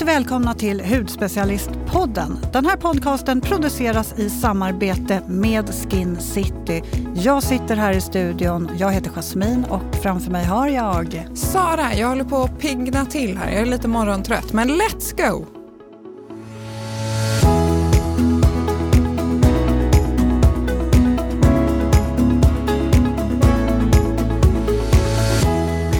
Varmt 0.00 0.16
välkomna 0.16 0.54
till 0.54 0.80
Hudspecialistpodden. 0.80 2.38
Den 2.52 2.66
här 2.66 2.76
podcasten 2.76 3.40
produceras 3.40 4.18
i 4.18 4.30
samarbete 4.30 5.22
med 5.26 5.74
Skin 5.74 6.20
City. 6.20 6.82
Jag 7.14 7.42
sitter 7.42 7.76
här 7.76 7.92
i 7.92 8.00
studion. 8.00 8.70
Jag 8.78 8.92
heter 8.92 9.10
Jasmin 9.10 9.64
och 9.64 9.96
framför 10.02 10.30
mig 10.30 10.44
har 10.44 10.68
jag... 10.68 11.28
Sara, 11.34 11.94
jag 11.94 12.08
håller 12.08 12.24
på 12.24 12.36
att 12.36 12.58
pigna 12.58 13.06
till 13.06 13.38
här. 13.38 13.50
Jag 13.50 13.60
är 13.60 13.66
lite 13.66 13.88
morgontrött, 13.88 14.52
men 14.52 14.68
let's 14.68 15.16
go! 15.16 15.46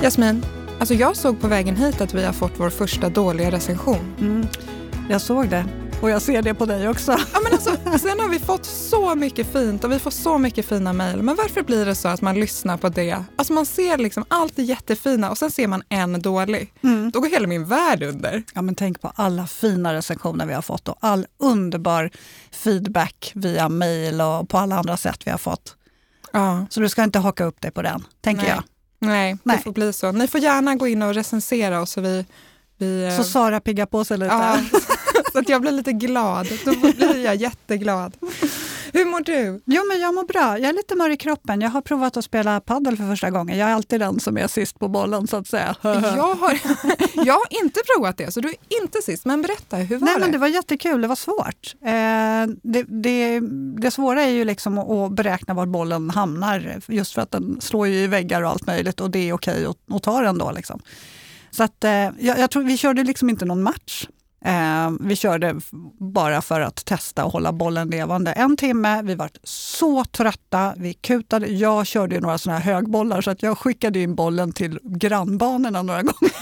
Jasmin, 0.03 0.45
alltså 0.81 0.95
jag 0.95 1.17
såg 1.17 1.41
på 1.41 1.49
vägen 1.49 1.77
hit 1.77 2.01
att 2.01 2.15
vi 2.15 2.25
har 2.25 2.33
fått 2.33 2.53
vår 2.57 2.71
första 2.71 3.09
dåliga 3.09 3.51
recension. 3.51 4.15
Mm, 4.21 4.47
jag 5.11 5.21
såg 5.21 5.49
det 5.49 5.65
och 6.03 6.11
jag 6.11 6.23
ser 6.23 6.43
det 6.43 6.55
på 6.55 6.67
dig 6.67 6.89
också. 6.89 7.13
Ja, 7.13 7.41
men 7.45 7.53
alltså, 7.53 7.77
sen 7.99 8.21
har 8.21 8.29
vi 8.29 8.39
fått 8.39 8.65
så 8.65 9.15
mycket 9.15 9.53
fint 9.53 9.85
och 9.85 9.93
vi 9.93 9.99
får 9.99 10.11
så 10.11 10.39
mycket 10.39 10.67
fina 10.67 10.93
mejl. 10.93 11.23
Men 11.23 11.37
varför 11.37 11.63
blir 11.63 11.87
det 11.87 11.95
så 11.95 12.09
att 12.09 12.21
man 12.21 12.35
lyssnar 12.35 12.77
på 12.77 12.89
det? 12.89 13.25
Alltså 13.37 13.53
man 13.53 13.67
ser 13.67 13.99
liksom 13.99 14.25
allt 14.29 14.57
det 14.57 14.63
jättefina 14.63 15.31
och 15.31 15.39
sen 15.39 15.51
ser 15.51 15.67
man 15.67 15.83
en 15.89 16.23
dålig. 16.23 16.73
Mm. 16.83 17.11
Då 17.11 17.21
går 17.21 17.29
hela 17.29 17.47
min 17.47 17.65
värld 17.65 18.03
under. 18.03 18.43
Ja, 18.55 18.63
men 18.63 18.75
tänk 18.75 19.01
på 19.01 19.13
alla 19.15 19.47
fina 19.47 19.95
recensioner 19.95 20.47
vi 20.47 20.55
har 20.55 20.63
fått 20.63 20.89
och 20.89 20.97
all 21.01 21.27
underbar 21.39 22.11
feedback 22.51 23.33
via 23.35 23.69
mejl 23.69 24.21
och 24.21 24.49
på 24.49 24.59
alla 24.59 24.79
andra 24.79 24.97
sätt 24.97 25.27
vi 25.27 25.31
har 25.31 25.39
fått. 25.39 25.77
Ja. 26.33 26.67
Så 26.71 26.81
du 26.81 26.89
ska 26.89 27.05
inte 27.05 27.19
haka 27.19 27.45
upp 27.45 27.61
dig 27.61 27.71
på 27.71 27.83
den, 27.83 28.05
tänker 28.21 28.43
Nej. 28.43 28.51
jag. 28.51 28.65
Nej, 29.01 29.37
Nej, 29.43 29.57
det 29.57 29.63
får 29.63 29.73
bli 29.73 29.93
så. 29.93 30.13
Ni 30.13 30.29
får 30.29 30.41
gärna 30.41 30.75
gå 30.75 30.89
in 30.89 31.03
och 31.03 31.15
recensera 31.15 31.81
oss. 31.81 31.91
Så, 31.91 32.01
vi, 32.01 32.25
vi, 32.79 33.15
så 33.17 33.25
Sara 33.25 33.61
piggar 33.61 33.87
på 33.87 34.05
sig 34.05 34.19
lite. 34.19 34.35
Ja, 34.35 34.59
så 35.33 35.39
att 35.39 35.49
jag 35.49 35.61
blir 35.61 35.73
lite 35.73 35.93
glad. 35.93 36.49
Då 36.65 36.73
blir 36.73 37.25
jag 37.25 37.37
jätteglad. 37.37 38.17
Hur 38.93 39.05
mår 39.05 39.21
du? 39.21 39.63
Jo, 39.65 39.83
men 39.89 40.01
jag 40.01 40.15
mår 40.15 40.25
bra. 40.25 40.59
Jag 40.59 40.69
är 40.69 40.73
lite 40.73 40.95
mör 40.95 41.11
i 41.11 41.17
kroppen. 41.17 41.61
Jag 41.61 41.71
har 41.71 41.81
provat 41.81 42.17
att 42.17 42.25
spela 42.25 42.61
paddel 42.61 42.97
för 42.97 43.05
första 43.05 43.31
gången. 43.31 43.59
Jag 43.59 43.71
är 43.71 43.75
alltid 43.75 44.01
den 44.01 44.21
som 44.21 44.39
är 44.39 44.47
sist 44.47 44.79
på 44.79 44.89
bollen 44.89 45.27
så 45.27 45.37
att 45.37 45.47
säga. 45.47 45.77
Jag 45.83 46.35
har, 46.35 46.61
jag 47.25 47.35
har 47.35 47.63
inte 47.63 47.81
provat 47.95 48.17
det, 48.17 48.33
så 48.33 48.41
du 48.41 48.49
är 48.49 48.83
inte 48.83 49.03
sist. 49.03 49.25
Men 49.25 49.43
berätta, 49.43 49.77
hur 49.77 49.99
var 49.99 50.07
Nej, 50.07 50.15
det? 50.15 50.21
Men 50.21 50.33
det 50.33 50.39
var 50.39 50.49
jättekul, 50.49 51.01
det 51.01 51.09
var 51.09 51.17
svårt. 51.17 51.75
Eh, 51.85 52.57
det, 52.63 52.83
det, 52.83 53.41
det 53.81 53.91
svåra 53.91 54.23
är 54.23 54.31
ju 54.31 54.45
liksom 54.45 54.79
att 54.79 55.13
beräkna 55.13 55.55
var 55.55 55.67
bollen 55.67 56.11
hamnar, 56.11 56.81
just 56.87 57.15
för 57.15 57.23
att 57.23 57.31
den 57.31 57.61
slår 57.61 57.87
ju 57.87 57.95
i 57.95 58.07
väggar 58.07 58.43
och 58.43 58.51
allt 58.51 58.67
möjligt 58.67 59.01
och 59.01 59.11
det 59.11 59.29
är 59.29 59.33
okej 59.33 59.67
att, 59.67 59.95
att 59.95 60.03
ta 60.03 60.21
den 60.21 60.39
då. 60.39 60.51
Liksom. 60.51 60.81
Så 61.51 61.63
att, 61.63 61.85
eh, 61.85 61.91
jag, 61.91 62.39
jag 62.39 62.51
tror 62.51 62.63
vi 62.63 62.77
körde 62.77 63.05
liksom 63.05 63.31
inte 63.31 63.45
någon 63.45 63.63
match. 63.63 64.07
Eh, 64.45 64.91
vi 65.01 65.17
körde 65.17 65.61
bara 65.99 66.43
för 66.43 66.61
att 66.61 66.85
testa 66.85 67.25
och 67.25 67.33
hålla 67.33 67.53
bollen 67.53 67.89
levande. 67.91 68.33
En 68.33 68.57
timme, 68.57 69.03
vi 69.03 69.15
var 69.15 69.31
så 69.45 70.05
trötta, 70.05 70.75
vi 70.77 70.95
kutade. 70.95 71.47
Jag 71.47 71.87
körde 71.87 72.15
ju 72.15 72.21
några 72.21 72.39
såna 72.39 72.59
här 72.59 72.75
högbollar 72.75 73.21
så 73.21 73.31
att 73.31 73.43
jag 73.43 73.59
skickade 73.59 73.99
in 73.99 74.15
bollen 74.15 74.53
till 74.53 74.79
grannbanorna 74.83 75.83
några 75.83 76.03
gånger. 76.03 76.33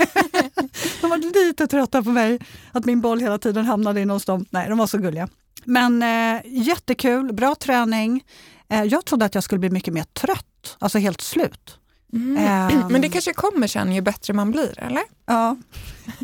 de 1.01 1.11
var 1.11 1.47
lite 1.47 1.67
trötta 1.67 2.03
på 2.03 2.11
mig, 2.11 2.39
att 2.73 2.85
min 2.85 3.01
boll 3.01 3.21
hela 3.21 3.39
tiden 3.39 3.65
hamnade 3.67 4.01
in 4.01 4.11
hos 4.11 4.25
dem. 4.25 4.45
Nej, 4.51 4.69
de 4.69 4.79
var 4.79 4.87
så 4.87 4.99
gulliga. 4.99 5.29
Men 5.65 6.03
eh, 6.03 6.41
jättekul, 6.45 7.33
bra 7.33 7.55
träning. 7.55 8.25
Eh, 8.69 8.85
jag 8.85 9.05
trodde 9.05 9.25
att 9.25 9.35
jag 9.35 9.45
skulle 9.45 9.59
bli 9.59 9.71
mycket 9.71 9.95
mer 9.95 10.05
trött, 10.05 10.77
alltså 10.79 10.99
helt 10.99 11.21
slut. 11.21 11.79
Mm. 12.13 12.83
Um, 12.83 12.93
Men 12.93 13.01
det 13.01 13.09
kanske 13.09 13.33
kommer 13.33 13.67
sen 13.67 13.93
ju 13.93 14.01
bättre 14.01 14.35
man 14.35 14.51
blir, 14.51 14.81
eller? 14.81 15.03
Ja. 15.27 15.57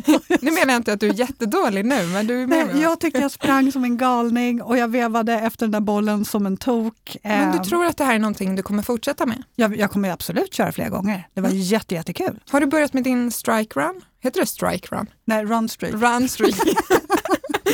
nu 0.41 0.51
menar 0.51 0.73
jag 0.73 0.75
inte 0.75 0.93
att 0.93 0.99
du 0.99 1.09
är 1.09 1.13
jättedålig 1.13 1.85
nu, 1.85 2.07
men 2.07 2.27
du 2.27 2.41
är 2.41 2.47
med 2.47 2.67
Nej, 2.73 2.81
Jag 2.81 2.99
tyckte 2.99 3.19
jag 3.19 3.31
sprang 3.31 3.71
som 3.71 3.83
en 3.83 3.97
galning 3.97 4.61
och 4.61 4.77
jag 4.77 4.87
vevade 4.87 5.33
efter 5.33 5.65
den 5.65 5.71
där 5.71 5.79
bollen 5.79 6.25
som 6.25 6.45
en 6.45 6.57
tok. 6.57 7.17
Men 7.23 7.57
du 7.57 7.63
tror 7.63 7.85
att 7.85 7.97
det 7.97 8.03
här 8.03 8.15
är 8.15 8.19
någonting 8.19 8.55
du 8.55 8.63
kommer 8.63 8.83
fortsätta 8.83 9.25
med? 9.25 9.43
Jag, 9.55 9.77
jag 9.77 9.91
kommer 9.91 10.11
absolut 10.11 10.53
köra 10.53 10.71
flera 10.71 10.89
gånger. 10.89 11.27
Det 11.33 11.41
var 11.41 11.49
mm. 11.49 11.61
jätte, 11.61 11.95
jättekul. 11.95 12.39
Har 12.49 12.59
du 12.59 12.65
börjat 12.65 12.93
med 12.93 13.03
din 13.03 13.31
strike 13.31 13.79
run? 13.79 14.01
Heter 14.19 14.39
det 14.39 14.45
strike 14.45 14.95
run? 14.95 15.09
Nej, 15.25 15.45
run 15.45 15.69
streak. 15.69 15.93
Run 15.93 16.29
streak. 16.29 16.55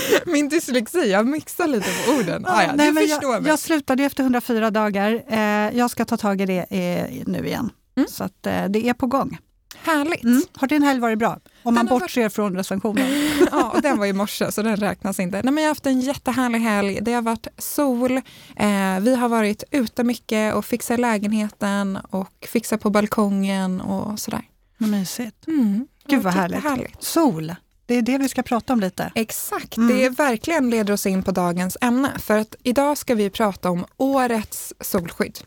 Min 0.25 0.49
dyslexi, 0.49 1.11
jag 1.11 1.27
mixar 1.27 1.67
lite 1.67 1.89
på 2.05 2.11
orden. 2.11 2.45
Ah, 2.47 2.63
ja, 2.63 2.71
Nej, 2.75 3.09
jag, 3.21 3.47
jag, 3.47 3.59
slutade 3.59 4.03
efter 4.03 4.23
104 4.23 4.71
dagar. 4.71 5.23
Eh, 5.27 5.39
jag 5.77 5.91
ska 5.91 6.05
ta 6.05 6.17
tag 6.17 6.41
i 6.41 6.45
det 6.45 6.65
eh, 6.69 7.23
nu 7.25 7.47
igen. 7.47 7.69
Mm. 7.95 8.09
Så 8.09 8.23
att, 8.23 8.47
eh, 8.47 8.65
det 8.65 8.89
är 8.89 8.93
på 8.93 9.07
gång. 9.07 9.37
Härligt. 9.83 10.23
Mm. 10.23 10.41
Har 10.53 10.67
din 10.67 10.83
helg 10.83 10.99
varit 10.99 11.19
bra? 11.19 11.39
Om 11.63 11.75
man 11.75 11.85
bortser 11.85 12.21
varit... 12.21 12.33
från 12.33 12.55
recensionen. 12.55 13.07
ja, 13.51 13.75
den 13.83 13.97
var 13.97 14.05
i 14.05 14.13
morse 14.13 14.51
så 14.51 14.61
den 14.61 14.77
räknas 14.77 15.19
inte. 15.19 15.41
Nej, 15.43 15.53
men 15.53 15.63
jag 15.63 15.69
har 15.69 15.71
haft 15.71 15.85
en 15.85 16.01
jättehärlig 16.01 16.59
helg. 16.59 16.99
Det 17.01 17.13
har 17.13 17.21
varit 17.21 17.47
sol. 17.57 18.17
Eh, 18.55 18.99
vi 19.01 19.15
har 19.15 19.29
varit 19.29 19.63
ute 19.71 20.03
mycket 20.03 20.55
och 20.55 20.65
fixat 20.65 20.99
lägenheten 20.99 21.99
och 22.09 22.47
fixat 22.51 22.81
på 22.81 22.89
balkongen 22.89 23.81
och 23.81 24.19
sådär. 24.19 24.41
Vad 24.77 24.89
mysigt. 24.89 25.47
Mm. 25.47 25.87
Gud 26.07 26.23
vad 26.23 26.33
härligt. 26.33 26.63
härligt. 26.63 27.03
Sol. 27.03 27.55
Det 27.85 27.95
är 27.95 28.01
det 28.01 28.17
vi 28.17 28.29
ska 28.29 28.43
prata 28.43 28.73
om 28.73 28.79
lite. 28.79 29.11
Exakt, 29.15 29.77
mm. 29.77 29.97
det 29.97 30.09
verkligen 30.09 30.69
leder 30.69 30.93
oss 30.93 31.05
in 31.05 31.23
på 31.23 31.31
dagens 31.31 31.77
ämne. 31.81 32.11
För 32.19 32.37
att 32.37 32.55
idag 32.63 32.97
ska 32.97 33.15
vi 33.15 33.29
prata 33.29 33.69
om 33.69 33.85
årets 33.97 34.73
solskydd. 34.79 35.39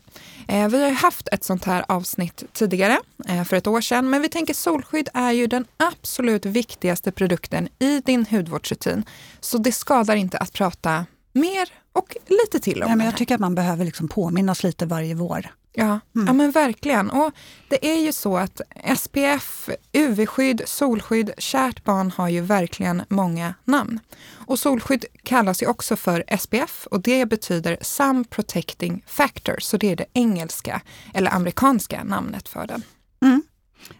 Eh, 0.47 0.67
vi 0.67 0.83
har 0.83 0.91
haft 0.91 1.27
ett 1.27 1.43
sånt 1.43 1.65
här 1.65 1.85
avsnitt 1.87 2.43
tidigare, 2.53 2.99
eh, 3.27 3.43
för 3.43 3.57
ett 3.57 3.67
år 3.67 3.81
sedan, 3.81 4.09
men 4.09 4.21
vi 4.21 4.29
tänker 4.29 4.53
solskydd 4.53 5.09
är 5.13 5.31
ju 5.31 5.47
den 5.47 5.65
absolut 5.77 6.45
viktigaste 6.45 7.11
produkten 7.11 7.69
i 7.79 7.99
din 7.99 8.25
hudvårdsrutin. 8.25 9.05
Så 9.39 9.57
det 9.57 9.71
skadar 9.71 10.15
inte 10.15 10.37
att 10.37 10.53
prata 10.53 11.05
mer 11.33 11.69
och 11.93 12.17
lite 12.27 12.59
till 12.59 12.83
om 12.83 12.87
Nej, 12.87 12.97
men 12.97 13.05
Jag 13.05 13.17
tycker 13.17 13.35
att 13.35 13.41
man 13.41 13.55
behöver 13.55 13.85
liksom 13.85 14.07
påminnas 14.07 14.63
lite 14.63 14.85
varje 14.85 15.15
vår. 15.15 15.51
Ja, 15.77 15.99
mm. 16.15 16.27
ja 16.27 16.33
men 16.33 16.51
verkligen. 16.51 17.09
Och 17.09 17.31
det 17.67 17.91
är 17.91 17.99
ju 17.99 18.13
så 18.13 18.37
att 18.37 18.61
SPF, 18.97 19.69
UV-skydd, 19.93 20.61
solskydd, 20.65 21.31
kärt 21.37 21.83
barn 21.83 22.11
har 22.11 22.29
ju 22.29 22.41
verkligen 22.41 23.03
många 23.09 23.53
namn. 23.63 23.99
Och 24.31 24.59
solskydd 24.59 25.05
kallas 25.23 25.63
ju 25.63 25.67
också 25.67 25.95
för 25.95 26.37
SPF 26.39 26.87
och 26.91 27.01
det 27.01 27.25
betyder 27.25 27.77
Sun 27.81 28.25
Protecting 28.25 29.03
Factor, 29.07 29.55
så 29.59 29.77
det 29.77 29.91
är 29.91 29.95
det 29.95 30.05
engelska 30.13 30.81
eller 31.13 31.31
amerikanska 31.33 32.03
namnet 32.03 32.49
för 32.49 32.67
den. 32.67 32.83
Mm. 33.21 33.43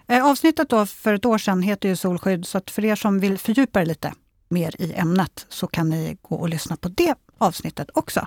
Eh, 0.08 0.26
avsnittet 0.26 0.70
då 0.70 0.86
för 0.86 1.14
ett 1.14 1.26
år 1.26 1.38
sedan 1.38 1.62
heter 1.62 1.90
ju 1.90 1.96
Solskydd, 1.96 2.48
så 2.48 2.62
för 2.68 2.86
er 2.86 2.96
som 2.96 3.20
vill 3.20 3.38
fördjupa 3.38 3.82
er 3.82 3.86
lite 3.86 4.14
mer 4.50 4.82
i 4.82 4.94
ämnet 4.94 5.46
så 5.50 5.68
kan 5.68 5.90
ni 5.90 6.18
gå 6.22 6.36
och 6.36 6.50
lyssna 6.50 6.78
på 6.78 6.90
det 6.90 7.16
avsnittet 7.38 7.90
också. 7.94 8.20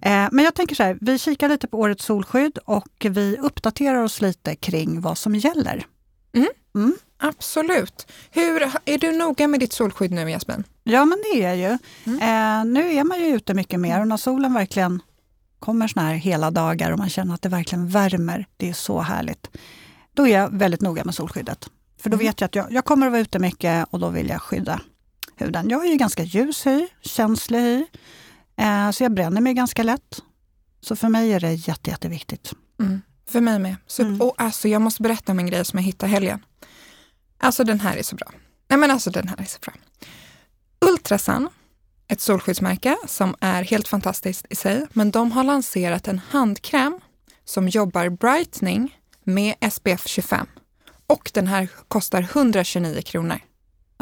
Eh, 0.00 0.28
men 0.32 0.44
jag 0.44 0.54
tänker 0.54 0.74
så 0.74 0.82
här, 0.82 0.98
vi 1.00 1.18
kikar 1.18 1.48
lite 1.48 1.66
på 1.66 1.78
årets 1.78 2.04
solskydd 2.04 2.58
och 2.64 3.06
vi 3.10 3.36
uppdaterar 3.38 4.02
oss 4.02 4.20
lite 4.20 4.56
kring 4.56 5.00
vad 5.00 5.18
som 5.18 5.34
gäller. 5.34 5.86
Mm. 6.34 6.48
Mm. 6.74 6.96
Absolut. 7.18 8.06
Hur, 8.30 8.62
är 8.84 8.98
du 8.98 9.12
noga 9.12 9.48
med 9.48 9.60
ditt 9.60 9.72
solskydd 9.72 10.10
nu 10.10 10.30
Jasmin? 10.30 10.64
Ja 10.84 11.04
men 11.04 11.18
det 11.22 11.42
är 11.42 11.54
jag 11.54 11.56
ju. 11.56 11.78
Mm. 12.04 12.18
Eh, 12.20 12.72
nu 12.72 12.94
är 12.94 13.04
man 13.04 13.20
ju 13.20 13.26
ute 13.26 13.54
mycket 13.54 13.80
mer 13.80 14.00
och 14.00 14.08
när 14.08 14.16
solen 14.16 14.54
verkligen 14.54 15.02
kommer 15.58 15.88
såna 15.88 16.06
här 16.06 16.14
hela 16.14 16.50
dagar 16.50 16.90
och 16.90 16.98
man 16.98 17.08
känner 17.08 17.34
att 17.34 17.42
det 17.42 17.48
verkligen 17.48 17.88
värmer, 17.88 18.46
det 18.56 18.68
är 18.68 18.72
så 18.72 19.00
härligt. 19.00 19.50
Då 20.14 20.28
är 20.28 20.32
jag 20.32 20.58
väldigt 20.58 20.80
noga 20.80 21.04
med 21.04 21.14
solskyddet. 21.14 21.68
För 22.00 22.10
då 22.10 22.14
mm. 22.14 22.26
vet 22.26 22.40
jag 22.40 22.48
att 22.48 22.54
jag, 22.54 22.72
jag 22.72 22.84
kommer 22.84 23.06
att 23.06 23.12
vara 23.12 23.22
ute 23.22 23.38
mycket 23.38 23.86
och 23.90 24.00
då 24.00 24.08
vill 24.08 24.28
jag 24.28 24.42
skydda 24.42 24.80
huden. 25.36 25.70
Jag 25.70 25.78
har 25.78 25.86
ju 25.86 25.96
ganska 25.96 26.22
ljus 26.22 26.66
hy, 26.66 26.86
känslig 27.00 27.60
hy. 27.60 27.86
Eh, 28.56 28.90
så 28.90 29.02
jag 29.02 29.14
bränner 29.14 29.40
mig 29.40 29.54
ganska 29.54 29.82
lätt. 29.82 30.22
Så 30.80 30.96
för 30.96 31.08
mig 31.08 31.32
är 31.32 31.40
det 31.40 31.52
jätte, 31.52 31.90
jätteviktigt. 31.90 32.52
Mm. 32.80 33.02
För 33.28 33.40
mig 33.40 33.58
med. 33.58 33.76
Så, 33.86 34.02
mm. 34.02 34.20
och 34.20 34.34
alltså, 34.36 34.68
jag 34.68 34.82
måste 34.82 35.02
berätta 35.02 35.32
om 35.32 35.38
en 35.38 35.46
grej 35.46 35.64
som 35.64 35.78
jag 35.78 35.84
hittade 35.84 36.12
helgen. 36.12 36.44
Alltså 37.38 37.64
den 37.64 37.80
här 37.80 37.96
är 37.96 38.02
så 38.02 38.16
bra. 38.16 38.32
Nej 38.68 38.78
men 38.78 38.90
alltså 38.90 39.10
den 39.10 39.28
här 39.28 39.40
är 39.40 39.44
så 39.44 39.58
bra. 39.58 39.72
Ultrasun, 40.80 41.48
ett 42.08 42.20
solskyddsmärke 42.20 42.96
som 43.06 43.36
är 43.40 43.62
helt 43.62 43.88
fantastiskt 43.88 44.46
i 44.50 44.56
sig, 44.56 44.86
men 44.92 45.10
de 45.10 45.32
har 45.32 45.44
lanserat 45.44 46.08
en 46.08 46.18
handkräm 46.18 47.00
som 47.44 47.68
jobbar 47.68 48.08
brightening 48.08 48.98
med 49.24 49.54
SPF 49.72 50.06
25. 50.06 50.46
Och 51.06 51.30
den 51.34 51.46
här 51.46 51.68
kostar 51.88 52.20
129 52.22 53.02
kronor. 53.02 53.40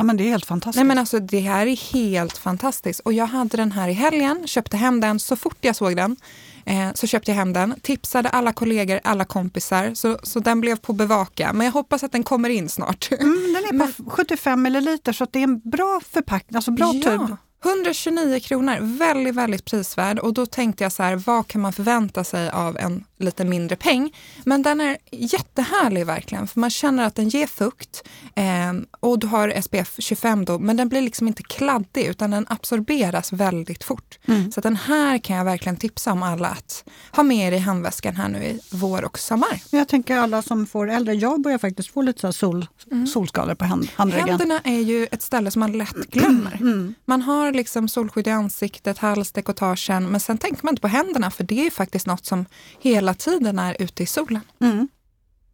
Ja, 0.01 0.05
men 0.05 0.17
det 0.17 0.25
är 0.25 0.29
helt 0.29 0.47
fantastiskt. 0.47 0.77
Nej, 0.77 0.85
men 0.85 0.99
alltså, 0.99 1.21
det 1.21 1.41
här 1.41 1.67
är 1.67 1.93
helt 1.93 2.39
fantastiskt. 2.39 3.01
Och 3.01 3.13
jag 3.13 3.27
hade 3.27 3.57
den 3.57 3.73
här 3.73 3.89
i 3.89 3.93
helgen, 3.93 4.47
köpte 4.47 4.77
hem 4.77 5.01
den 5.01 5.21
så 5.21 5.37
fort 5.37 5.57
jag 5.61 5.77
såg 5.77 5.97
den. 5.97 6.17
Eh, 6.65 6.89
så 6.95 7.07
köpte 7.07 7.31
jag 7.31 7.37
hem 7.37 7.53
den, 7.53 7.75
tipsade 7.83 8.29
alla 8.29 8.53
kollegor, 8.53 9.01
alla 9.05 9.25
kompisar, 9.25 9.95
så, 9.95 10.19
så 10.23 10.41
den 10.41 10.61
blev 10.61 10.77
på 10.77 10.93
bevaka. 10.93 11.53
Men 11.53 11.65
jag 11.65 11.73
hoppas 11.73 12.03
att 12.03 12.13
den 12.13 12.23
kommer 12.23 12.49
in 12.49 12.69
snart. 12.69 13.09
Mm, 13.13 13.55
den 13.55 13.65
är 13.65 13.69
på 13.69 14.03
men, 14.03 14.11
75 14.11 14.63
milliliter 14.63 15.13
så 15.13 15.27
det 15.31 15.39
är 15.39 15.43
en 15.43 15.61
bra 15.61 16.01
förpackning, 16.11 16.57
alltså 16.57 16.71
bra 16.71 16.93
ja. 16.95 17.03
tub. 17.11 17.37
129 17.65 18.41
kronor, 18.41 18.79
väldigt, 18.99 19.35
väldigt 19.35 19.65
prisvärd 19.65 20.19
och 20.19 20.35
då 20.35 20.47
tänkte 20.47 20.85
jag 20.85 20.93
så 20.93 21.03
här, 21.03 21.17
vad 21.17 21.47
kan 21.47 21.61
man 21.61 21.73
förvänta 21.73 22.25
sig 22.25 22.51
av 22.51 22.79
en 22.79 23.05
lite 23.19 23.45
mindre 23.45 23.77
peng? 23.77 24.17
Men 24.45 24.63
den 24.63 24.81
är 24.81 24.97
jättehärlig 25.11 26.07
verkligen, 26.07 26.47
för 26.47 26.61
man 26.61 26.71
känner 26.71 27.07
att 27.07 27.15
den 27.15 27.29
ger 27.29 27.47
fukt 27.47 28.09
eh, 28.35 28.73
och 29.01 29.19
du 29.19 29.27
har 29.27 29.61
SPF 29.63 29.95
25 29.99 30.45
då, 30.45 30.59
men 30.59 30.77
den 30.77 30.89
blir 30.89 31.03
liksom 31.03 31.29
inte 31.29 31.43
kladdig 31.43 32.05
utan 32.05 32.31
den 32.31 32.47
absorberas 32.49 33.33
väldigt 33.33 33.85
fort. 33.85 34.19
Mm. 34.27 34.53
Så 34.53 34.61
den 34.61 34.77
här 34.77 35.19
kan 35.19 35.37
jag 35.37 35.45
verkligen 35.45 35.77
tipsa 35.77 36.13
om 36.13 36.23
alla 36.23 36.49
att 36.49 36.85
ha 37.13 37.23
med 37.23 37.53
er 37.53 37.57
i 37.57 37.59
handväskan 37.59 38.17
här 38.17 38.29
nu 38.29 38.39
i 38.39 38.61
vår 38.71 39.05
och 39.05 39.19
sommar. 39.19 39.63
Jag 39.71 39.89
tänker 39.89 40.17
alla 40.17 40.43
som 40.43 40.67
får 40.67 40.91
äldre, 40.91 41.15
jag 41.15 41.41
börjar 41.41 41.59
faktiskt 41.59 41.91
få 41.91 42.03
lite 42.03 42.21
så 42.21 42.33
sol, 42.33 42.67
mm. 42.91 43.07
solskador 43.07 43.55
på 43.55 43.65
hand, 43.65 43.89
handryggen. 43.95 44.29
Händerna 44.29 44.61
är 44.65 44.81
ju 44.81 45.07
ett 45.11 45.23
ställe 45.23 45.51
som 45.51 45.61
man 45.61 45.73
lätt 45.73 46.11
glömmer. 46.11 46.57
Mm. 46.61 46.95
Man 47.05 47.23
har 47.23 47.50
liksom 47.53 47.89
solskydd 47.89 48.27
i 48.27 48.31
ansiktet, 48.31 48.99
halsdekotagen, 48.99 50.07
men 50.07 50.21
sen 50.21 50.39
tänker 50.39 50.65
man 50.65 50.73
inte 50.73 50.83
på 50.83 50.89
händerna 50.89 51.31
för 51.31 51.45
det 51.45 51.61
är 51.61 51.65
ju 51.65 51.71
faktiskt 51.71 52.07
något 52.07 52.27
som 52.27 52.47
hela 52.81 53.15
tiden 53.15 53.59
är 53.59 53.77
ute 53.83 54.03
i 54.03 54.07
solen. 54.07 54.43
Mm. 54.61 54.89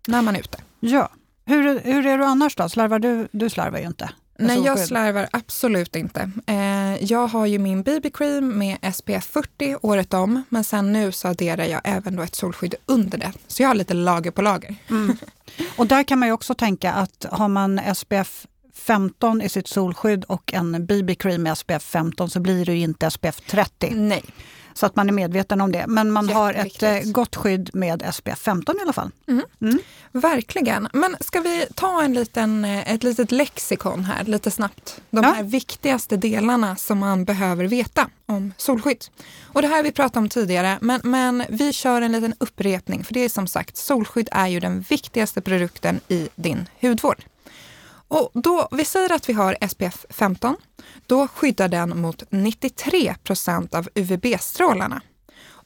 När 0.07 0.23
man 0.23 0.37
är 0.37 0.41
ute. 0.41 0.59
Ja. 0.81 1.11
Hur, 1.45 1.81
hur 1.81 2.07
är 2.07 2.19
du 2.19 2.25
annars 2.25 2.57
då? 2.57 2.69
Slarvar 2.69 2.99
du? 2.99 3.29
Du 3.33 3.51
slarvar 3.51 3.79
ju 3.79 3.87
inte. 3.87 4.11
Nej, 4.39 4.65
jag 4.65 4.79
slarvar 4.79 5.29
absolut 5.31 5.97
inte. 5.97 6.31
Eh, 6.47 7.05
jag 7.05 7.27
har 7.27 7.47
ju 7.47 7.59
min 7.59 7.83
BB-cream 7.83 8.59
med 8.59 8.95
SPF 8.95 9.25
40 9.25 9.77
året 9.83 10.15
om, 10.15 10.43
men 10.49 10.65
sen 10.65 10.93
nu 10.93 11.13
så 11.13 11.29
adderar 11.29 11.65
jag 11.65 11.81
även 11.85 12.17
då 12.17 12.23
ett 12.23 12.35
solskydd 12.35 12.75
under 12.87 13.19
det. 13.19 13.33
Så 13.47 13.63
jag 13.63 13.69
har 13.69 13.75
lite 13.75 13.95
lager 13.95 14.31
på 14.31 14.43
lager. 14.43 14.75
Mm. 14.91 15.17
Och 15.77 15.87
där 15.87 16.03
kan 16.03 16.19
man 16.19 16.29
ju 16.29 16.33
också 16.33 16.55
tänka 16.55 16.93
att 16.93 17.27
har 17.31 17.49
man 17.49 17.81
SPF 17.95 18.47
15 18.87 19.43
i 19.43 19.49
sitt 19.49 19.69
solskydd 19.69 20.25
och 20.25 20.53
en 20.55 20.87
BB-cream 20.87 21.43
med 21.43 21.59
SPF 21.59 21.83
15 21.83 22.31
så 22.31 22.41
blir 22.41 22.65
det 22.65 22.75
ju 22.75 22.81
inte 22.81 23.11
SPF 23.11 23.41
30. 23.41 23.91
Nej. 23.95 24.25
Så 24.75 24.87
att 24.87 24.97
man 24.97 25.09
är 25.09 25.13
medveten 25.13 25.61
om 25.61 25.73
det. 25.73 25.85
Men 25.87 26.11
man 26.11 26.29
har 26.29 26.55
ett 26.55 26.83
eh, 26.83 26.99
gott 27.05 27.37
skydd 27.37 27.71
med 27.73 28.15
SPF 28.15 28.39
15 28.39 28.77
i 28.77 28.83
alla 28.83 28.93
fall. 28.93 29.11
Mm. 29.29 29.45
Mm. 29.61 29.79
Verkligen. 30.13 30.89
Men 30.93 31.17
ska 31.21 31.41
vi 31.41 31.67
ta 31.75 32.03
en 32.03 32.15
liten, 32.15 32.65
eh, 32.65 32.93
ett 32.93 33.03
litet 33.03 33.33
lexikon 33.33 34.05
här 34.05 34.25
lite 34.25 34.51
snabbt. 34.51 35.01
De 35.11 35.25
ja. 35.25 35.33
här 35.33 35.43
viktigaste 35.43 36.17
delarna 36.17 36.77
som 36.77 36.99
man 36.99 37.25
behöver 37.25 37.65
veta 37.65 38.09
om 38.27 38.53
solskydd. 38.57 39.05
Och 39.43 39.63
det 39.63 39.69
här 39.69 39.77
har 39.77 39.83
vi 39.83 39.93
pratat 39.93 40.17
om 40.17 40.29
tidigare, 40.29 40.79
men, 40.81 41.01
men 41.05 41.45
vi 41.49 41.73
kör 41.73 42.03
en 42.03 42.13
liten 42.13 42.35
upprepning. 42.39 43.05
För 43.05 43.15
det 43.15 43.21
är 43.21 43.29
som 43.29 43.47
sagt, 43.47 43.77
solskydd 43.77 44.29
är 44.33 44.47
ju 44.47 44.61
den 44.61 44.81
viktigaste 44.81 45.41
produkten 45.41 46.01
i 46.09 46.29
din 46.35 46.69
hudvård. 46.81 47.25
Och 48.09 48.31
då, 48.35 48.69
vi 48.71 48.85
säger 48.85 49.13
att 49.13 49.29
vi 49.29 49.33
har 49.33 49.57
SPF 49.69 50.07
15. 50.11 50.57
Då 51.07 51.29
skyddar 51.29 51.69
den 51.69 52.01
mot 52.01 52.23
93 52.31 53.15
procent 53.23 53.75
av 53.75 53.89
UVB-strålarna. 53.95 55.01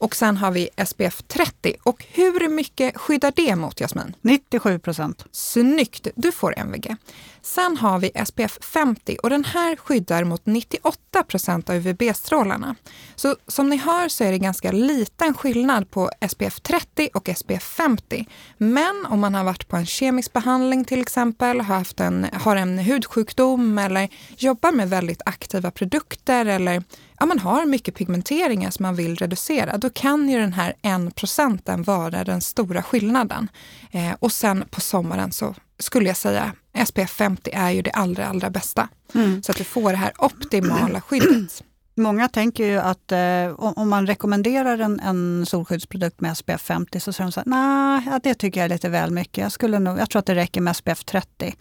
Och 0.01 0.17
sen 0.17 0.37
har 0.37 0.51
vi 0.51 0.69
SPF 0.87 1.23
30. 1.29 1.77
Och 1.83 2.05
hur 2.09 2.49
mycket 2.49 2.97
skyddar 2.97 3.33
det 3.37 3.57
mot, 3.57 3.81
Jasmin? 3.81 4.17
97 4.21 4.79
procent. 4.79 5.25
Snyggt! 5.33 6.07
Du 6.17 6.33
får 6.33 6.59
MVG. 6.59 6.97
Sen 7.43 7.77
har 7.77 7.99
vi 7.99 8.11
SPF 8.27 8.59
50 8.61 9.17
och 9.23 9.31
den 9.31 9.45
här 9.45 9.77
skyddar 9.77 10.25
mot 10.25 10.47
98 10.47 11.23
procent 11.23 11.71
av 11.71 11.77
UVB-strålarna. 11.77 12.75
Så 13.17 13.37
som 13.47 13.69
ni 13.71 13.77
hör 13.77 14.09
så 14.09 14.25
är 14.25 14.33
det 14.33 14.39
ganska 14.39 14.73
liten 14.73 15.35
skillnad 15.35 15.91
på 15.91 16.11
SPF 16.29 16.61
30 16.61 17.09
och 17.15 17.29
SPF 17.37 17.63
50. 17.63 18.27
Men 18.59 19.07
om 19.09 19.21
man 19.21 19.35
har 19.35 19.45
varit 19.45 19.69
på 19.69 19.77
en 19.77 19.87
kemisk 19.87 20.33
behandling 20.33 20.85
till 20.85 21.01
exempel, 21.01 21.61
har, 21.61 21.77
haft 21.77 22.01
en, 22.01 22.27
har 22.33 22.57
en 22.57 22.79
hudsjukdom 22.79 23.79
eller 23.79 24.09
jobbar 24.37 24.73
med 24.73 24.91
väldigt 24.91 25.23
aktiva 25.27 25.71
produkter 25.71 26.47
eller 26.47 26.83
ja, 27.19 27.27
man 27.27 27.39
har 27.39 27.67
mycket 27.67 27.95
pigmenteringar 27.95 28.71
som 28.71 28.83
man 28.83 28.95
vill 28.95 29.17
reducera, 29.17 29.79
då 29.79 29.91
kan 29.91 30.29
ju 30.29 30.39
den 30.39 30.53
här 30.53 30.75
1 30.83 31.15
procenten 31.15 31.83
vara 31.83 32.25
den 32.25 32.41
stora 32.41 32.83
skillnaden. 32.83 33.49
Eh, 33.91 34.13
och 34.19 34.33
sen 34.33 34.65
på 34.71 34.81
sommaren 34.81 35.33
så 35.33 35.55
skulle 35.79 36.09
jag 36.09 36.17
säga 36.17 36.53
SPF 36.87 37.11
50 37.11 37.51
är 37.55 37.71
ju 37.71 37.83
det 37.83 37.91
allra, 37.91 38.27
allra 38.27 38.51
bästa. 38.51 38.89
Mm. 39.15 39.43
Så 39.43 39.53
att 39.53 39.59
du 39.59 39.65
får 39.65 39.91
det 39.91 39.97
här 39.97 40.13
optimala 40.19 41.01
skyddet. 41.09 41.63
Många 41.95 42.29
tänker 42.29 42.67
ju 42.67 42.79
att 42.79 43.13
eh, 43.13 43.53
om 43.59 43.89
man 43.89 44.07
rekommenderar 44.07 44.79
en, 44.79 45.01
en 45.01 45.47
solskyddsprodukt 45.47 46.21
med 46.21 46.37
SPF 46.37 46.63
50 46.63 47.01
så 47.01 47.13
säger 47.13 47.27
de 47.27 47.33
så 47.33 47.41
här, 47.41 47.47
nej, 47.47 48.21
det 48.23 48.35
tycker 48.35 48.61
jag 48.61 48.65
är 48.65 48.69
lite 48.69 48.89
väl 48.89 49.11
mycket. 49.11 49.43
Jag, 49.43 49.53
skulle 49.53 49.79
nog, 49.79 49.99
jag 49.99 50.11
tror 50.11 50.21
att 50.21 50.27
det 50.27 50.35
räcker 50.35 50.61
med 50.61 50.77
SPF 50.77 51.05
30. 51.05 51.55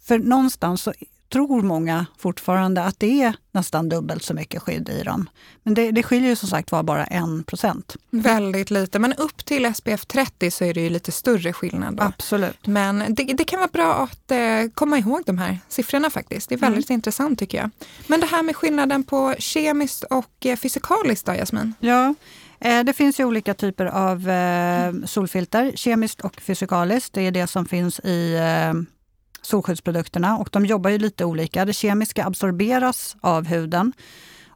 För 0.00 0.18
någonstans 0.18 0.82
så 0.82 0.92
tror 1.32 1.62
många 1.62 2.06
fortfarande 2.18 2.82
att 2.82 3.00
det 3.00 3.22
är 3.22 3.34
nästan 3.52 3.88
dubbelt 3.88 4.22
så 4.22 4.34
mycket 4.34 4.62
skydd 4.62 4.88
i 4.88 5.02
dem. 5.02 5.28
Men 5.62 5.74
det, 5.74 5.90
det 5.90 6.02
skiljer 6.02 6.28
ju 6.28 6.36
som 6.36 6.48
sagt 6.48 6.72
var 6.72 6.82
bara 6.82 7.04
en 7.04 7.44
procent. 7.44 7.96
Väldigt 8.10 8.70
lite, 8.70 8.98
men 8.98 9.12
upp 9.12 9.44
till 9.44 9.74
SPF 9.74 10.06
30 10.06 10.50
så 10.50 10.64
är 10.64 10.74
det 10.74 10.80
ju 10.80 10.90
lite 10.90 11.12
större 11.12 11.52
skillnad. 11.52 11.96
Då. 11.96 12.02
Absolut. 12.02 12.66
Men 12.66 13.14
det, 13.14 13.24
det, 13.24 13.44
kan 13.44 13.58
vara 13.58 13.70
bra 13.72 13.94
att 13.94 14.30
eh, 14.30 14.70
komma 14.74 14.98
ihåg 14.98 15.22
de 15.26 15.38
här 15.38 15.58
siffrorna 15.68 16.10
faktiskt. 16.10 16.48
Det 16.48 16.54
är 16.54 16.58
väldigt 16.58 16.90
mm. 16.90 16.96
intressant 16.96 17.38
tycker 17.38 17.58
jag. 17.58 17.70
Men 18.06 18.20
det 18.20 18.26
här 18.26 18.42
med 18.42 18.56
skillnaden 18.56 19.04
på 19.04 19.34
kemiskt 19.38 20.04
och 20.04 20.46
eh, 20.46 20.56
fysikaliskt 20.56 21.26
då, 21.26 21.32
Jasmin? 21.32 21.74
Ja, 21.80 22.14
eh, 22.60 22.84
det 22.84 22.92
finns 22.92 23.20
ju 23.20 23.24
olika 23.24 23.54
typer 23.54 23.86
av 23.86 24.28
eh, 24.28 24.92
solfilter, 25.06 25.72
kemiskt 25.74 26.20
och 26.20 26.40
fysikaliskt. 26.40 27.12
Det 27.12 27.22
är 27.22 27.30
det 27.30 27.46
som 27.46 27.66
finns 27.66 28.00
i 28.00 28.34
eh, 28.34 29.01
solskyddsprodukterna 29.42 30.38
och 30.38 30.48
de 30.52 30.66
jobbar 30.66 30.90
ju 30.90 30.98
lite 30.98 31.24
olika. 31.24 31.64
Det 31.64 31.72
kemiska 31.72 32.26
absorberas 32.26 33.16
av 33.20 33.46
huden 33.46 33.92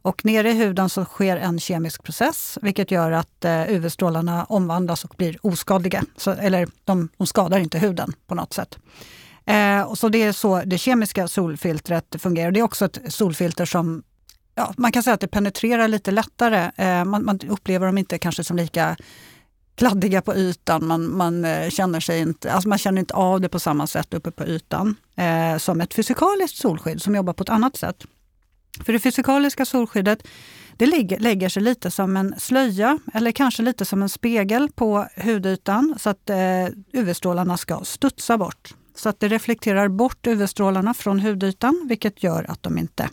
och 0.07 0.25
nere 0.25 0.49
i 0.49 0.53
huden 0.53 0.89
så 0.89 1.05
sker 1.05 1.37
en 1.37 1.59
kemisk 1.59 2.03
process 2.03 2.57
vilket 2.61 2.91
gör 2.91 3.11
att 3.11 3.45
eh, 3.45 3.69
UV-strålarna 3.69 4.45
omvandlas 4.45 5.03
och 5.03 5.13
blir 5.17 5.37
oskadliga. 5.41 6.03
Så, 6.17 6.31
eller 6.31 6.67
de, 6.85 7.09
de 7.17 7.27
skadar 7.27 7.59
inte 7.59 7.79
huden 7.79 8.13
på 8.27 8.35
något 8.35 8.53
sätt. 8.53 8.77
Eh, 9.45 9.81
och 9.81 9.97
så 9.97 10.09
det 10.09 10.23
är 10.23 10.31
så 10.31 10.61
det 10.65 10.77
kemiska 10.77 11.27
solfiltret 11.27 12.15
fungerar. 12.19 12.51
Det 12.51 12.59
är 12.59 12.63
också 12.63 12.85
ett 12.85 12.99
solfilter 13.13 13.65
som 13.65 14.03
ja, 14.55 14.73
man 14.77 14.91
kan 14.91 15.03
säga 15.03 15.13
att 15.13 15.21
det 15.21 15.27
penetrerar 15.27 15.87
lite 15.87 16.11
lättare. 16.11 16.71
Eh, 16.75 17.05
man, 17.05 17.25
man 17.25 17.39
upplever 17.49 17.85
dem 17.85 17.97
inte 17.97 18.17
kanske 18.17 18.43
som 18.43 18.57
lika 18.57 18.97
kladdiga 19.77 20.21
på 20.21 20.35
ytan. 20.35 20.87
Man, 20.87 21.17
man, 21.17 21.45
eh, 21.45 21.69
känner 21.69 21.99
sig 21.99 22.19
inte, 22.19 22.51
alltså 22.53 22.69
man 22.69 22.77
känner 22.77 22.99
inte 22.99 23.13
av 23.13 23.41
det 23.41 23.49
på 23.49 23.59
samma 23.59 23.87
sätt 23.87 24.13
uppe 24.13 24.31
på 24.31 24.45
ytan 24.45 24.95
eh, 25.15 25.57
som 25.57 25.81
ett 25.81 25.93
fysikaliskt 25.93 26.57
solskydd 26.57 27.01
som 27.01 27.15
jobbar 27.15 27.33
på 27.33 27.43
ett 27.43 27.49
annat 27.49 27.77
sätt. 27.77 28.05
För 28.85 28.93
det 28.93 28.99
fysikaliska 28.99 29.65
solskyddet 29.65 30.27
det 30.77 30.85
ligger, 30.85 31.19
lägger 31.19 31.49
sig 31.49 31.63
lite 31.63 31.91
som 31.91 32.17
en 32.17 32.35
slöja 32.37 32.99
eller 33.13 33.31
kanske 33.31 33.63
lite 33.63 33.85
som 33.85 34.01
en 34.01 34.09
spegel 34.09 34.69
på 34.75 35.07
hudytan 35.15 35.95
så 35.99 36.09
att 36.09 36.29
eh, 36.29 36.67
UV-strålarna 36.93 37.57
ska 37.57 37.79
studsa 37.83 38.37
bort. 38.37 38.73
Så 38.95 39.09
att 39.09 39.19
det 39.19 39.27
reflekterar 39.27 39.87
bort 39.87 40.27
UV-strålarna 40.27 40.93
från 40.93 41.19
hudytan 41.19 41.85
vilket 41.89 42.23
gör 42.23 42.45
att 42.51 42.63
de 42.63 42.77
inte 42.77 43.09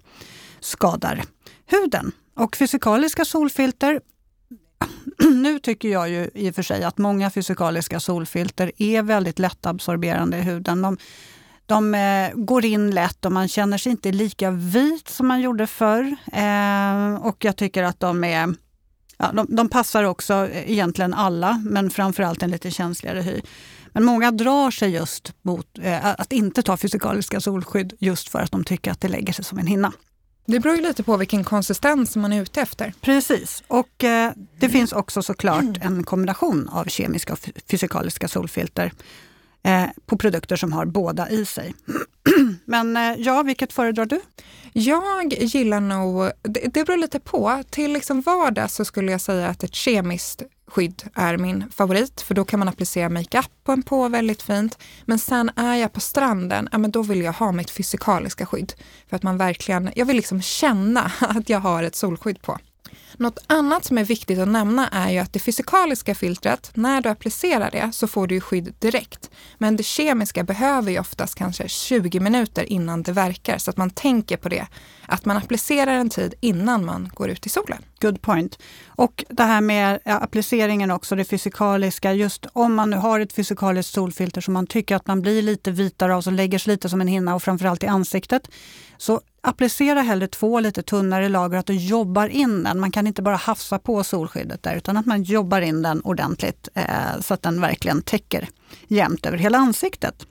skadar 0.61 1.23
huden. 1.67 2.13
Och 2.37 2.57
fysikaliska 2.57 3.25
solfilter 3.25 4.01
nu 5.31 5.59
tycker 5.59 5.89
jag 5.89 6.09
ju 6.09 6.31
i 6.35 6.51
och 6.51 6.55
för 6.55 6.63
sig 6.63 6.85
att 6.85 6.99
många 6.99 7.31
fysikaliska 7.31 8.01
solfilter 8.01 8.73
är 8.79 9.03
väldigt 9.03 9.39
lättabsorberande 9.39 10.37
i 10.39 10.41
huden. 10.41 10.83
De, 10.83 10.97
de 11.67 11.95
eh, 11.95 12.31
går 12.35 12.65
in 12.65 12.91
lätt 12.91 13.25
och 13.25 13.33
man 13.33 13.49
känner 13.49 13.79
sig 13.79 13.93
inte 13.93 14.13
lika 14.13 14.51
vit 14.51 15.09
som 15.09 15.29
man 15.29 15.41
gjorde 15.41 15.67
förr. 15.67 16.17
Eh, 16.33 17.15
och 17.15 17.45
jag 17.45 17.57
tycker 17.57 17.83
att 17.83 18.01
de 18.01 18.25
är 18.25 18.55
ja, 19.19 19.33
de, 19.33 19.47
de, 19.49 19.69
passar 19.69 20.05
också 20.05 20.49
egentligen 20.53 21.15
alla, 21.15 21.63
men 21.65 21.91
framförallt 21.91 22.43
en 22.43 22.51
lite 22.51 22.71
känsligare 22.71 23.21
hy. 23.21 23.41
Men 23.93 24.05
många 24.05 24.31
drar 24.31 24.71
sig 24.71 24.91
just 24.91 25.33
mot 25.43 25.79
eh, 25.79 26.07
att 26.07 26.33
inte 26.33 26.63
ta 26.63 26.77
fysikaliska 26.77 27.41
solskydd 27.41 27.93
just 27.99 28.29
för 28.29 28.39
att 28.39 28.53
de 28.53 28.65
tycker 28.65 28.91
att 28.91 29.01
det 29.01 29.09
lägger 29.09 29.33
sig 29.33 29.45
som 29.45 29.59
en 29.59 29.67
hinna. 29.67 29.93
Det 30.47 30.61
beror 30.61 30.77
ju 30.77 30.83
lite 30.83 31.03
på 31.03 31.17
vilken 31.17 31.45
konsistens 31.45 32.17
man 32.17 32.33
är 32.33 32.43
ute 32.43 32.61
efter. 32.61 32.95
Precis, 33.01 33.63
och 33.69 34.05
eh, 34.05 34.33
det 34.59 34.69
finns 34.69 34.93
också 34.93 35.23
såklart 35.23 35.79
en 35.81 36.05
kombination 36.05 36.69
av 36.69 36.85
kemiska 36.85 37.33
och 37.33 37.39
fysikaliska 37.71 38.29
solfilter 38.29 38.93
eh, 39.63 39.85
på 40.07 40.19
produkter 40.19 40.57
som 40.57 40.73
har 40.73 40.85
båda 40.85 41.31
i 41.31 41.45
sig. 41.45 41.75
Men 42.65 42.97
eh, 42.97 43.15
ja, 43.19 43.43
vilket 43.43 43.73
föredrar 43.73 44.07
du? 44.07 44.21
Jag 44.73 45.33
gillar 45.33 45.81
nog, 45.81 46.31
det, 46.43 46.61
det 46.75 46.85
beror 46.85 46.97
lite 46.97 47.21
på. 47.21 47.63
Till 47.71 47.93
liksom 47.93 48.21
vardag 48.21 48.71
så 48.71 48.85
skulle 48.85 49.13
jag 49.13 49.21
säga 49.21 49.49
att 49.49 49.65
ett 49.65 49.75
kemiskt 49.75 50.43
skydd 50.67 51.03
är 51.15 51.37
min 51.37 51.71
favorit, 51.71 52.21
för 52.21 52.35
då 52.35 52.45
kan 52.45 52.59
man 52.59 52.69
applicera 52.69 53.09
makeupen 53.09 53.83
på 53.83 54.09
väldigt 54.09 54.43
fint. 54.43 54.79
Men 55.05 55.19
sen 55.19 55.51
är 55.57 55.75
jag 55.75 55.93
på 55.93 56.01
stranden, 56.01 56.69
ja 56.73 56.79
men 56.79 56.91
då 56.91 57.03
vill 57.03 57.23
jag 57.23 57.33
ha 57.33 57.53
mitt 57.53 57.71
fysikaliska 57.71 58.47
skydd. 58.47 58.73
För 59.09 59.17
att 59.17 59.23
man 59.23 59.39
verkligen, 59.39 59.91
jag 59.97 60.07
vill 60.07 60.17
liksom 60.17 60.43
känna 60.43 61.13
att 61.21 61.49
jag 61.49 61.61
har 61.61 61.83
ett 61.83 61.97
solskydd 61.97 62.43
på. 62.43 62.59
Något 63.17 63.39
annat 63.47 63.85
som 63.85 63.99
är 63.99 64.05
viktigt 64.05 64.39
att 64.39 64.49
nämna 64.49 64.89
är 64.89 65.11
ju 65.11 65.19
att 65.19 65.33
det 65.33 65.39
fysikaliska 65.39 66.15
filtret, 66.15 66.71
när 66.75 67.01
du 67.01 67.09
applicerar 67.09 67.71
det 67.71 67.93
så 67.93 68.07
får 68.07 68.27
du 68.27 68.41
skydd 68.41 68.75
direkt. 68.79 69.31
Men 69.59 69.77
det 69.77 69.83
kemiska 69.83 70.43
behöver 70.43 70.91
ju 70.93 70.99
oftast 70.99 71.35
kanske 71.35 71.69
20 71.69 72.21
minuter 72.21 72.73
innan 72.73 73.03
det 73.03 73.13
verkar 73.13 73.59
så 73.59 73.71
att 73.71 73.77
man 73.77 73.91
tänker 73.91 74.37
på 74.37 74.49
det. 74.49 74.67
Att 75.07 75.25
man 75.25 75.37
applicerar 75.37 75.93
en 75.93 76.11
tid 76.11 76.35
innan 76.41 76.85
man 76.85 77.11
går 77.15 77.31
ut 77.31 77.47
i 77.47 77.49
solen. 77.49 77.83
Good 78.01 78.23
point. 78.23 78.59
Och 78.87 79.25
det 79.29 79.43
här 79.43 79.61
med 79.61 80.01
appliceringen 80.05 80.91
också, 80.91 81.17
det 81.17 81.25
fysikaliska. 81.25 82.13
Just 82.13 82.47
om 82.53 82.75
man 82.75 82.91
nu 82.91 82.97
har 82.97 83.21
ett 83.21 83.33
fysikaliskt 83.33 83.95
solfilter 83.95 84.41
som 84.41 84.55
man 84.55 84.67
tycker 84.67 84.97
att 84.97 85.07
man 85.07 85.23
blir 85.23 85.43
lite 85.43 85.71
vitare 85.71 86.15
av, 86.15 86.21
som 86.21 86.35
lägger 86.35 86.59
sig 86.59 86.73
lite 86.73 86.89
som 86.89 87.01
en 87.01 87.09
hinna 87.09 87.35
och 87.35 87.43
framförallt 87.43 87.83
i 87.83 87.87
ansiktet. 87.87 88.49
Så 88.97 89.21
applicera 89.45 90.03
hellre 90.03 90.27
två 90.27 90.61
lite 90.61 90.83
tunnare 90.83 91.29
lager, 91.29 91.59
att 91.59 91.67
du 91.67 91.75
jobbar 91.75 92.27
in 92.27 92.65
den. 92.65 92.81
Man 92.81 92.91
kan 92.91 93.07
inte 93.07 93.23
bara 93.23 93.37
hafsa 93.37 93.79
på 93.79 94.05
solskyddet 94.05 94.63
där, 94.63 94.77
utan 94.77 94.97
att 94.97 95.07
man 95.07 95.23
jobbar 95.23 95.61
in 95.61 95.83
den 95.83 96.01
ordentligt 96.01 96.69
eh, 96.75 97.21
så 97.21 97.35
att 97.35 97.43
den 97.43 97.61
verkligen 97.61 98.03
täcker 98.03 98.49
jämnt 98.89 99.27
över 99.27 99.39
hela 99.39 99.59
ansiktet. 99.59 100.27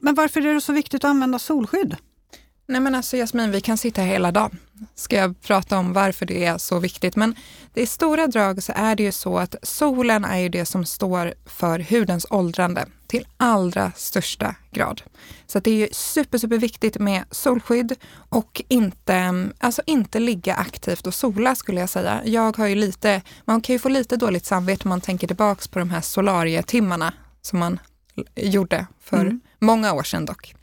Men 0.00 0.14
varför 0.14 0.46
är 0.46 0.54
det 0.54 0.60
så 0.60 0.72
viktigt 0.72 1.04
att 1.04 1.10
använda 1.10 1.38
solskydd? 1.38 1.96
Nej 2.66 2.80
men 2.80 2.94
alltså 2.94 3.16
Jasmin, 3.16 3.50
vi 3.50 3.60
kan 3.60 3.76
sitta 3.76 4.02
här 4.02 4.08
hela 4.08 4.32
dagen. 4.32 4.58
Ska 4.94 5.16
jag 5.16 5.40
prata 5.40 5.78
om 5.78 5.92
varför 5.92 6.26
det 6.26 6.44
är 6.44 6.58
så 6.58 6.78
viktigt. 6.78 7.16
Men 7.16 7.34
i 7.74 7.86
stora 7.86 8.26
drag 8.26 8.62
så 8.62 8.72
är 8.76 8.96
det 8.96 9.02
ju 9.02 9.12
så 9.12 9.38
att 9.38 9.54
solen 9.62 10.24
är 10.24 10.38
ju 10.38 10.48
det 10.48 10.66
som 10.66 10.84
står 10.84 11.34
för 11.46 11.78
hudens 11.78 12.26
åldrande 12.30 12.86
till 13.06 13.26
allra 13.36 13.92
största 13.96 14.54
grad. 14.70 15.02
Så 15.46 15.60
det 15.60 15.70
är 15.70 15.74
ju 15.74 15.88
super, 15.92 16.38
super 16.38 16.58
viktigt 16.58 16.98
med 16.98 17.24
solskydd 17.30 17.94
och 18.12 18.62
inte, 18.68 19.48
alltså 19.58 19.82
inte 19.86 20.20
ligga 20.20 20.54
aktivt 20.54 21.06
och 21.06 21.14
sola 21.14 21.54
skulle 21.54 21.80
jag 21.80 21.88
säga. 21.88 22.22
Jag 22.24 22.56
har 22.56 22.66
ju 22.66 22.74
lite, 22.74 23.22
man 23.44 23.60
kan 23.60 23.72
ju 23.72 23.78
få 23.78 23.88
lite 23.88 24.16
dåligt 24.16 24.46
samvete 24.46 24.84
om 24.84 24.88
man 24.88 25.00
tänker 25.00 25.26
tillbaks 25.26 25.68
på 25.68 25.78
de 25.78 25.90
här 25.90 26.00
solarietimmarna 26.00 27.14
som 27.42 27.58
man 27.58 27.78
gjorde 28.34 28.86
för 29.00 29.20
mm. 29.20 29.40
många 29.58 29.92
år 29.92 30.02
sedan 30.02 30.26
dock. 30.26 30.54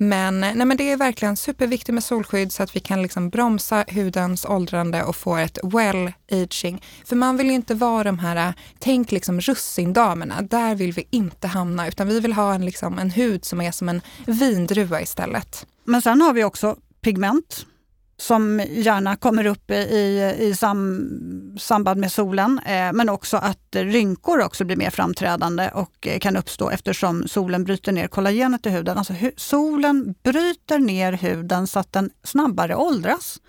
Men, 0.00 0.40
nej, 0.40 0.64
men 0.64 0.76
det 0.76 0.90
är 0.90 0.96
verkligen 0.96 1.36
superviktigt 1.36 1.94
med 1.94 2.04
solskydd 2.04 2.52
så 2.52 2.62
att 2.62 2.76
vi 2.76 2.80
kan 2.80 3.02
liksom 3.02 3.30
bromsa 3.30 3.84
hudens 3.88 4.44
åldrande 4.44 5.02
och 5.02 5.16
få 5.16 5.36
ett 5.36 5.58
well 5.62 6.12
aging. 6.30 6.82
För 7.04 7.16
man 7.16 7.36
vill 7.36 7.46
ju 7.46 7.52
inte 7.52 7.74
vara 7.74 8.04
de 8.04 8.18
här, 8.18 8.54
tänk 8.78 9.12
liksom 9.12 9.40
russindamerna, 9.40 10.42
där 10.42 10.74
vill 10.74 10.92
vi 10.92 11.06
inte 11.10 11.46
hamna 11.46 11.88
utan 11.88 12.08
vi 12.08 12.20
vill 12.20 12.32
ha 12.32 12.54
en, 12.54 12.64
liksom, 12.64 12.98
en 12.98 13.10
hud 13.10 13.44
som 13.44 13.60
är 13.60 13.72
som 13.72 13.88
en 13.88 14.00
vindruva 14.26 15.00
istället. 15.00 15.66
Men 15.84 16.02
sen 16.02 16.20
har 16.20 16.32
vi 16.32 16.44
också 16.44 16.76
pigment 17.00 17.66
som 18.20 18.62
gärna 18.70 19.16
kommer 19.16 19.46
upp 19.46 19.70
i, 19.70 20.34
i 20.40 20.54
sam, 20.54 21.10
samband 21.58 22.00
med 22.00 22.12
solen. 22.12 22.60
Eh, 22.66 22.92
men 22.92 23.08
också 23.08 23.36
att 23.36 23.66
rynkor 23.70 24.40
också 24.40 24.64
blir 24.64 24.76
mer 24.76 24.90
framträdande 24.90 25.70
och 25.74 26.06
eh, 26.06 26.18
kan 26.18 26.36
uppstå 26.36 26.70
eftersom 26.70 27.28
solen 27.28 27.64
bryter 27.64 27.92
ner 27.92 28.08
kollagenet 28.08 28.66
i 28.66 28.70
huden. 28.70 28.98
Alltså 28.98 29.12
hu 29.12 29.30
solen 29.36 30.14
bryter 30.22 30.78
ner 30.78 31.12
huden 31.12 31.66
så 31.66 31.78
att 31.78 31.92
den 31.92 32.10
snabbare 32.24 32.76
åldras. 32.76 33.40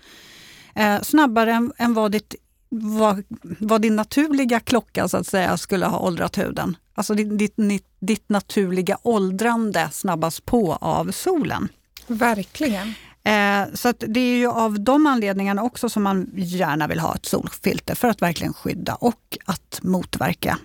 Eh, 0.74 1.00
snabbare 1.02 1.52
än, 1.52 1.72
än 1.76 1.94
vad, 1.94 2.12
ditt, 2.12 2.34
vad, 2.68 3.22
vad, 3.42 3.82
din 3.82 3.96
naturliga 3.96 4.60
klocka 4.60 5.08
så 5.08 5.16
att 5.16 5.26
säga 5.26 5.56
skulle 5.56 5.86
ha 5.86 5.98
åldrat 5.98 6.38
huden. 6.38 6.76
Alltså 6.94 7.14
ditt, 7.14 7.56
ditt, 7.56 7.86
ditt 8.00 8.28
naturliga 8.28 8.98
åldrande 9.02 9.88
snabbas 9.92 10.40
på 10.40 10.78
av 10.80 11.10
solen. 11.10 11.68
Verkligen. 12.06 12.94
Eh, 13.24 13.74
så 13.74 13.92
det 13.92 14.20
är 14.20 14.36
ju 14.36 14.46
av 14.46 14.80
de 14.80 15.06
anledningarna 15.06 15.62
också 15.62 15.88
som 15.88 16.02
man 16.02 16.30
gärna 16.34 16.86
vill 16.86 17.00
ha 17.00 17.14
ett 17.14 17.26
solfilter 17.26 17.94
för 17.94 18.08
att 18.08 18.22
verkligen 18.22 18.54
skydda 18.54 18.94
och 18.94 19.38
att 19.44 19.80
motverka 19.82 20.58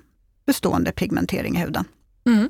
bestående 0.45 0.91
pigmentering 0.91 1.55
i 1.55 1.59
huden. 1.59 1.85
Mm. 2.27 2.49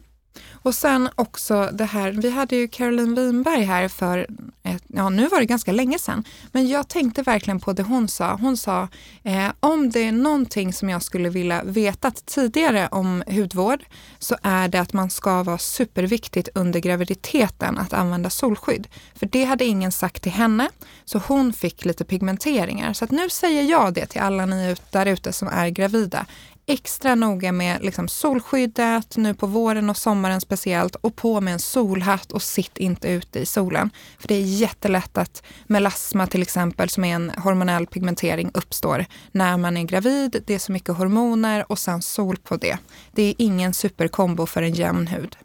Och 0.66 0.76
sen 0.76 1.10
också 1.16 1.70
det 1.74 1.86
här, 1.86 2.12
vi 2.12 2.30
hade 2.30 2.56
ju 2.56 2.68
Caroline 2.68 3.16
Winberg 3.16 3.64
här 3.64 3.88
för, 3.88 4.28
ett, 4.64 4.84
ja 4.88 5.10
nu 5.10 5.28
var 5.28 5.40
det 5.40 5.46
ganska 5.46 5.72
länge 5.72 6.00
sedan, 6.00 6.24
men 6.52 6.68
jag 6.68 6.88
tänkte 6.88 7.22
verkligen 7.22 7.60
på 7.60 7.74
det 7.74 7.84
hon 7.84 8.08
sa. 8.08 8.36
Hon 8.36 8.58
sa, 8.58 8.88
eh, 9.24 9.48
om 9.60 9.90
det 9.90 10.00
är 10.00 10.12
någonting 10.12 10.74
som 10.74 10.90
jag 10.90 11.04
skulle 11.04 11.30
vilja 11.30 11.64
veta 11.64 12.12
tidigare 12.12 12.88
om 12.92 13.24
hudvård 13.28 13.86
så 14.20 14.36
är 14.42 14.68
det 14.68 14.82
att 14.82 14.94
man 14.94 15.10
ska 15.10 15.44
vara 15.44 15.58
superviktigt 15.58 16.50
under 16.56 16.80
graviditeten 16.80 17.78
att 17.78 17.94
använda 17.94 18.30
solskydd. 18.30 18.88
För 19.16 19.26
det 19.26 19.44
hade 19.44 19.66
ingen 19.66 19.92
sagt 19.92 20.24
till 20.24 20.32
henne, 20.32 20.70
så 21.06 21.22
hon 21.28 21.54
fick 21.54 21.86
lite 21.86 22.06
pigmenteringar. 22.06 22.94
Så 22.94 23.06
att 23.06 23.12
nu 23.12 23.30
säger 23.30 23.64
jag 23.64 23.94
det 23.94 24.06
till 24.06 24.22
alla 24.22 24.46
ni 24.46 24.76
där 24.92 25.06
ute 25.06 25.34
som 25.34 25.48
är 25.48 25.70
gravida 25.70 26.26
extra 26.68 27.16
noga 27.16 27.52
med 27.52 27.84
liksom 27.84 28.08
solskyddet 28.08 29.18
nu 29.18 29.34
på 29.34 29.48
våren 29.48 29.90
och 29.90 29.98
sommaren 29.98 30.42
speciellt 30.42 30.96
och 30.96 31.16
på 31.16 31.42
med 31.42 31.54
en 31.54 31.60
solhatt 31.60 32.32
och 32.32 32.42
sitt 32.42 32.78
inte 32.78 33.08
ute 33.08 33.40
i 33.40 33.46
solen. 33.46 33.90
För 34.20 34.28
det 34.28 34.36
är 34.36 34.42
jättelätt 34.42 35.18
att 35.18 35.44
melasma 35.68 36.28
till 36.28 36.42
exempel, 36.42 36.90
som 36.90 37.04
är 37.04 37.16
en 37.16 37.32
hormonell 37.38 37.88
pigmentering, 37.88 38.52
uppstår 38.54 39.06
när 39.32 39.58
man 39.58 39.78
är 39.78 39.84
gravid. 39.84 40.44
Det 40.48 40.54
är 40.54 40.60
så 40.60 40.72
mycket 40.72 40.96
hormoner 40.96 41.72
och 41.72 41.80
sen 41.80 42.02
sol 42.02 42.38
på 42.38 42.58
det. 42.58 42.78
Det 43.12 43.24
är 43.24 43.36
ingen 43.38 43.74
superkombo 43.74 44.46
för 44.46 44.62
en 44.62 44.74
jämn 44.74 45.08
hud. 45.08 45.38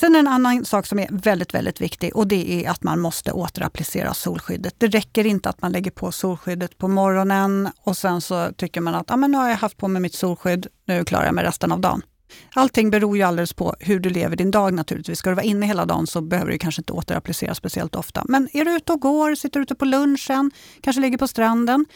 Sen 0.00 0.16
en 0.16 0.28
annan 0.28 0.64
sak 0.64 0.86
som 0.86 0.98
är 0.98 1.08
väldigt, 1.10 1.54
väldigt 1.54 1.80
viktig 1.80 2.16
och 2.16 2.26
det 2.26 2.64
är 2.64 2.70
att 2.70 2.82
man 2.82 3.00
måste 3.00 3.32
återapplicera 3.32 4.14
solskyddet. 4.14 4.74
Det 4.78 4.86
räcker 4.86 5.26
inte 5.26 5.48
att 5.48 5.62
man 5.62 5.72
lägger 5.72 5.90
på 5.90 6.12
solskyddet 6.12 6.78
på 6.78 6.88
morgonen 6.88 7.70
och 7.80 7.96
sen 7.96 8.20
så 8.20 8.52
tycker 8.56 8.80
man 8.80 8.94
att 8.94 9.10
ah, 9.10 9.16
men 9.16 9.30
nu 9.30 9.38
har 9.38 9.48
jag 9.48 9.56
haft 9.56 9.76
på 9.76 9.88
mig 9.88 10.02
mitt 10.02 10.14
solskydd, 10.14 10.66
nu 10.84 11.04
klarar 11.04 11.24
jag 11.24 11.34
mig 11.34 11.44
resten 11.44 11.72
av 11.72 11.80
dagen. 11.80 12.02
Allting 12.54 12.90
beror 12.90 13.16
ju 13.16 13.22
alldeles 13.22 13.52
på 13.52 13.74
hur 13.80 14.00
du 14.00 14.10
lever 14.10 14.36
din 14.36 14.50
dag 14.50 14.74
naturligtvis. 14.74 15.18
Ska 15.18 15.30
du 15.30 15.36
vara 15.36 15.44
inne 15.44 15.66
hela 15.66 15.86
dagen 15.86 16.06
så 16.06 16.20
behöver 16.20 16.52
du 16.52 16.58
kanske 16.58 16.80
inte 16.80 16.92
återapplicera 16.92 17.54
speciellt 17.54 17.94
ofta. 17.94 18.24
Men 18.28 18.48
är 18.52 18.64
du 18.64 18.76
ute 18.76 18.92
och 18.92 19.00
går, 19.00 19.34
sitter 19.34 19.60
ute 19.60 19.74
på 19.74 19.84
lunchen, 19.84 20.50
kanske 20.80 21.00
ligger 21.00 21.18
på 21.18 21.28
stranden, 21.28 21.86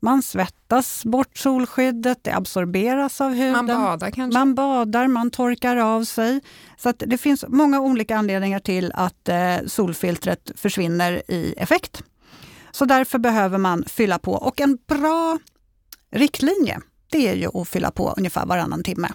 man 0.00 0.22
svettas 0.22 1.04
bort 1.04 1.38
solskyddet, 1.38 2.24
det 2.24 2.30
absorberas 2.30 3.20
av 3.20 3.30
huden. 3.34 3.52
Man 3.52 3.66
badar 3.66 4.10
kanske? 4.10 4.38
Man 4.38 4.54
badar, 4.54 5.08
man 5.08 5.30
torkar 5.30 5.76
av 5.76 6.04
sig. 6.04 6.40
Så 6.76 6.92
det 6.96 7.18
finns 7.18 7.44
många 7.48 7.80
olika 7.80 8.16
anledningar 8.16 8.58
till 8.58 8.92
att 8.94 9.28
eh, 9.28 9.56
solfiltret 9.66 10.50
försvinner 10.54 11.22
i 11.28 11.54
effekt. 11.56 12.02
Så 12.70 12.84
därför 12.84 13.18
behöver 13.18 13.58
man 13.58 13.84
fylla 13.86 14.18
på. 14.18 14.32
Och 14.32 14.60
en 14.60 14.78
bra 14.88 15.38
riktlinje, 16.12 16.80
det 17.10 17.28
är 17.28 17.34
ju 17.34 17.60
att 17.60 17.68
fylla 17.68 17.90
på 17.90 18.14
ungefär 18.16 18.46
varannan 18.46 18.82
timme. 18.82 19.08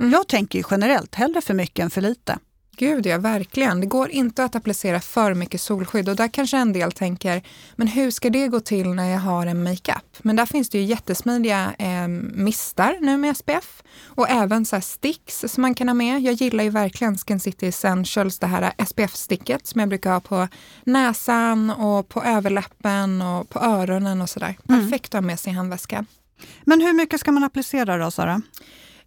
Mm. 0.00 0.12
Jag 0.12 0.28
tänker 0.28 0.64
generellt 0.70 1.14
hellre 1.14 1.40
för 1.40 1.54
mycket 1.54 1.82
än 1.82 1.90
för 1.90 2.00
lite. 2.00 2.38
Gud 2.78 3.06
ja, 3.06 3.18
verkligen. 3.18 3.80
Det 3.80 3.86
går 3.86 4.10
inte 4.10 4.44
att 4.44 4.54
applicera 4.54 5.00
för 5.00 5.34
mycket 5.34 5.60
solskydd 5.60 6.08
och 6.08 6.16
där 6.16 6.28
kanske 6.28 6.56
en 6.56 6.72
del 6.72 6.92
tänker, 6.92 7.42
men 7.76 7.88
hur 7.88 8.10
ska 8.10 8.30
det 8.30 8.48
gå 8.48 8.60
till 8.60 8.88
när 8.88 9.10
jag 9.10 9.18
har 9.18 9.46
en 9.46 9.62
makeup? 9.62 10.18
Men 10.18 10.36
där 10.36 10.46
finns 10.46 10.68
det 10.68 10.78
ju 10.78 10.84
jättesmidiga 10.84 11.74
eh, 11.78 12.08
mistar 12.08 12.96
nu 13.00 13.16
med 13.16 13.36
SPF 13.36 13.82
och 14.04 14.28
även 14.28 14.66
så 14.66 14.80
sticks 14.80 15.44
som 15.48 15.62
man 15.62 15.74
kan 15.74 15.88
ha 15.88 15.94
med. 15.94 16.20
Jag 16.20 16.34
gillar 16.34 16.64
ju 16.64 16.70
verkligen 16.70 17.18
Skin 17.18 17.40
City 17.40 17.66
Essentials, 17.66 18.38
det 18.38 18.46
här 18.46 18.72
SPF-sticket 18.86 19.66
som 19.66 19.80
jag 19.80 19.88
brukar 19.88 20.12
ha 20.12 20.20
på 20.20 20.48
näsan 20.84 21.70
och 21.70 22.08
på 22.08 22.22
överläppen 22.22 23.22
och 23.22 23.48
på 23.48 23.60
öronen 23.60 24.22
och 24.22 24.30
sådär. 24.30 24.56
Mm. 24.68 24.80
Perfekt 24.80 25.06
att 25.06 25.22
ha 25.22 25.26
med 25.26 25.40
sig 25.40 25.52
i 25.52 25.56
handväskan. 25.56 26.06
Men 26.64 26.80
hur 26.80 26.92
mycket 26.92 27.20
ska 27.20 27.32
man 27.32 27.44
applicera 27.44 27.96
då, 27.96 28.10
Sara? 28.10 28.42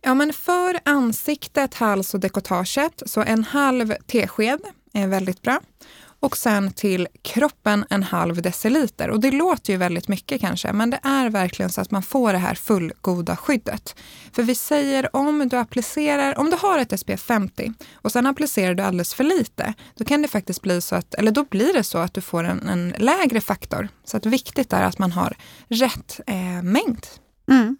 Ja, 0.01 0.13
men 0.13 0.33
för 0.33 0.79
ansiktet, 0.85 1.73
hals 1.73 2.13
och 2.13 2.19
dekotaget 2.19 3.03
så 3.05 3.21
en 3.21 3.43
halv 3.43 3.93
tesked 4.07 4.59
är 4.93 5.07
väldigt 5.07 5.41
bra. 5.41 5.59
Och 6.21 6.37
sen 6.37 6.71
till 6.71 7.07
kroppen 7.21 7.85
en 7.89 8.03
halv 8.03 8.41
deciliter. 8.41 9.09
Och 9.09 9.19
det 9.19 9.31
låter 9.31 9.73
ju 9.73 9.77
väldigt 9.77 10.07
mycket 10.07 10.41
kanske, 10.41 10.73
men 10.73 10.89
det 10.89 10.99
är 11.03 11.29
verkligen 11.29 11.69
så 11.69 11.81
att 11.81 11.91
man 11.91 12.03
får 12.03 12.33
det 12.33 12.39
här 12.39 12.55
fullgoda 12.55 13.35
skyddet. 13.35 13.95
För 14.31 14.43
vi 14.43 14.55
säger 14.55 15.15
om 15.15 15.49
du 15.49 15.57
applicerar, 15.57 16.39
om 16.39 16.49
du 16.49 16.57
har 16.57 16.79
ett 16.79 16.99
SPF 16.99 17.21
50 17.21 17.73
och 17.93 18.11
sen 18.11 18.25
applicerar 18.25 18.73
du 18.73 18.83
alldeles 18.83 19.13
för 19.13 19.23
lite, 19.23 19.73
då 19.95 20.05
kan 20.05 20.21
det 20.21 20.27
faktiskt 20.27 20.61
bli 20.61 20.81
så 20.81 20.95
att, 20.95 21.13
eller 21.13 21.31
då 21.31 21.43
blir 21.43 21.73
det 21.73 21.83
så 21.83 21.97
att 21.97 22.13
du 22.13 22.21
får 22.21 22.43
en, 22.43 22.69
en 22.69 22.93
lägre 22.97 23.41
faktor. 23.41 23.87
Så 24.05 24.17
att 24.17 24.25
viktigt 24.25 24.73
är 24.73 24.83
att 24.83 24.99
man 24.99 25.11
har 25.11 25.37
rätt 25.67 26.19
eh, 26.27 26.63
mängd. 26.63 27.07
Mm. 27.51 27.77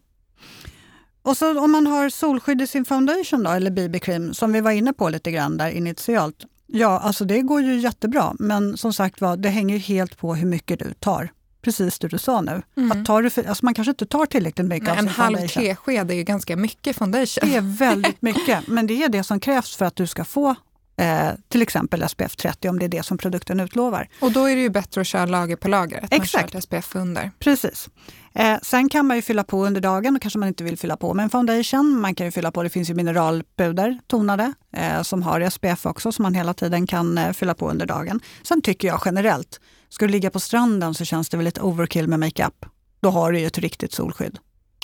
Och 1.22 1.38
så 1.38 1.60
om 1.60 1.72
man 1.72 1.88
har 1.88 2.10
solskydd 2.10 2.62
i 2.62 2.68
sin 2.68 2.86
foundation 2.86 3.44
då, 3.44 3.50
eller 3.52 3.72
BB-cream, 3.72 4.34
som 4.34 4.54
vi 4.54 4.62
var 4.62 4.72
inne 4.72 4.94
på 4.94 5.10
lite 5.10 5.32
grann 5.32 5.58
där 5.58 5.70
initialt. 5.70 6.46
Ja, 6.68 7.00
alltså 7.00 7.26
det 7.26 7.42
går 7.42 7.62
ju 7.62 7.80
jättebra, 7.80 8.36
men 8.40 8.78
som 8.78 8.94
sagt 8.94 9.22
var, 9.22 9.38
det 9.38 9.50
hänger 9.50 9.78
helt 9.78 10.18
på 10.18 10.36
hur 10.36 10.48
mycket 10.48 10.80
du 10.80 10.94
tar. 10.94 11.32
Precis 11.62 12.00
det 12.00 12.08
du 12.08 12.18
sa 12.18 12.42
nu. 12.42 12.62
Mm. 12.78 12.92
Att 12.92 13.06
tar 13.06 13.22
du 13.22 13.30
för, 13.30 13.44
alltså 13.44 13.66
man 13.66 13.74
kanske 13.74 13.92
inte 13.92 14.06
tar 14.06 14.26
tillräckligt 14.26 14.68
mycket 14.68 14.84
Nej, 14.84 14.92
av 14.92 15.00
En 15.00 15.08
halv 15.08 15.48
tesked 15.48 16.12
är 16.12 16.16
ju 16.16 16.24
ganska 16.24 16.56
mycket 16.56 16.96
foundation. 16.96 17.50
Det 17.50 17.56
är 17.56 17.78
väldigt 17.78 18.22
mycket, 18.22 18.68
men 18.68 18.88
det 18.88 19.04
är 19.04 19.10
det 19.10 19.24
som 19.24 19.40
krävs 19.40 19.76
för 19.76 19.86
att 19.86 19.96
du 19.96 20.08
ska 20.08 20.26
få 20.26 20.56
Eh, 21.00 21.32
till 21.48 21.62
exempel 21.62 22.10
SPF 22.10 22.36
30 22.36 22.70
om 22.70 22.80
det 22.80 22.86
är 22.86 22.90
det 22.90 23.04
som 23.04 23.18
produkten 23.18 23.60
utlovar. 23.60 24.10
Och 24.22 24.32
då 24.32 24.46
är 24.46 24.56
det 24.56 24.62
ju 24.62 24.70
bättre 24.70 25.02
att 25.02 25.08
köra 25.08 25.26
lager 25.26 25.56
på 25.56 25.68
lager, 25.68 25.98
att 25.98 26.14
Exakt. 26.14 26.34
man 26.34 26.52
kör 26.52 26.58
ett 26.58 26.64
SPF 26.64 26.96
under. 26.96 27.32
Precis. 27.40 27.90
Eh, 28.34 28.58
sen 28.62 28.90
kan 28.90 29.06
man 29.06 29.18
ju 29.18 29.22
fylla 29.22 29.44
på 29.44 29.66
under 29.66 29.82
dagen, 29.82 30.16
och 30.16 30.22
kanske 30.22 30.40
man 30.40 30.48
inte 30.48 30.64
vill 30.64 30.78
fylla 30.78 30.98
på 30.98 31.14
med 31.14 31.24
en 31.24 31.30
foundation. 31.30 32.00
Man 32.02 32.16
kan 32.16 32.26
ju 32.26 32.32
fylla 32.32 32.52
på, 32.52 32.64
det 32.64 32.70
finns 32.70 32.90
ju 32.90 32.94
mineralpuder, 32.94 34.00
tonade, 34.08 34.54
eh, 34.74 35.02
som 35.02 35.24
har 35.24 35.50
SPF 35.50 35.86
också, 35.86 36.12
som 36.12 36.24
man 36.24 36.34
hela 36.34 36.54
tiden 36.54 36.88
kan 36.88 37.18
eh, 37.18 37.32
fylla 37.32 37.54
på 37.54 37.70
under 37.70 37.86
dagen. 37.86 38.20
Sen 38.44 38.62
tycker 38.62 38.88
jag 38.88 39.02
generellt, 39.06 39.60
ska 39.90 40.06
du 40.06 40.12
ligga 40.12 40.30
på 40.30 40.40
stranden 40.40 40.94
så 40.94 41.06
känns 41.06 41.30
det 41.30 41.38
väl 41.38 41.44
lite 41.44 41.62
overkill 41.62 42.08
med 42.08 42.20
makeup. 42.20 42.66
Då 43.02 43.10
har 43.10 43.32
du 43.32 43.40
ju 43.40 43.48
ett 43.48 43.58
riktigt 43.58 43.94
solskydd. 43.94 44.38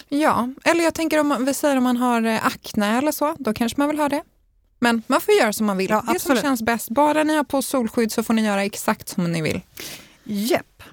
Ja, 0.09 0.49
eller 0.63 0.83
jag 0.83 0.93
tänker 0.93 1.19
om 1.19 1.27
man, 1.27 1.45
vi 1.45 1.53
säger 1.53 1.77
om 1.77 1.83
man 1.83 1.97
har 1.97 2.25
eh, 2.25 2.45
akne 2.45 2.97
eller 2.97 3.11
så, 3.11 3.35
då 3.39 3.53
kanske 3.53 3.81
man 3.81 3.89
vill 3.89 3.99
ha 3.99 4.09
det. 4.09 4.21
Men 4.79 5.01
man 5.07 5.21
får 5.21 5.33
göra 5.33 5.53
som 5.53 5.65
man 5.65 5.77
vill. 5.77 5.89
Ja, 5.89 5.95
det 5.95 6.05
som 6.05 6.11
absolut. 6.15 6.41
känns 6.41 6.61
bäst. 6.61 6.89
Bara 6.89 7.23
ni 7.23 7.35
har 7.35 7.43
på 7.43 7.61
solskydd 7.61 8.11
så 8.11 8.23
får 8.23 8.33
ni 8.33 8.45
göra 8.45 8.63
exakt 8.63 9.09
som 9.09 9.31
ni 9.31 9.41
vill. 9.41 9.61
Jepp. 10.23 10.83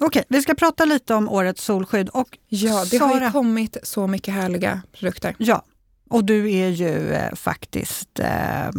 Okej, 0.00 0.24
vi 0.28 0.42
ska 0.42 0.54
prata 0.54 0.84
lite 0.84 1.14
om 1.14 1.28
årets 1.28 1.64
solskydd. 1.64 2.08
Och 2.08 2.38
Ja, 2.48 2.84
det 2.90 2.98
har 2.98 3.08
Sara- 3.10 3.24
ju 3.24 3.30
kommit 3.32 3.76
så 3.82 4.06
mycket 4.06 4.34
härliga 4.34 4.82
produkter. 4.92 5.34
Ja, 5.38 5.64
och 6.10 6.24
du 6.24 6.52
är 6.52 6.68
ju 6.68 7.12
eh, 7.12 7.34
faktiskt 7.34 8.18
eh, 8.20 8.70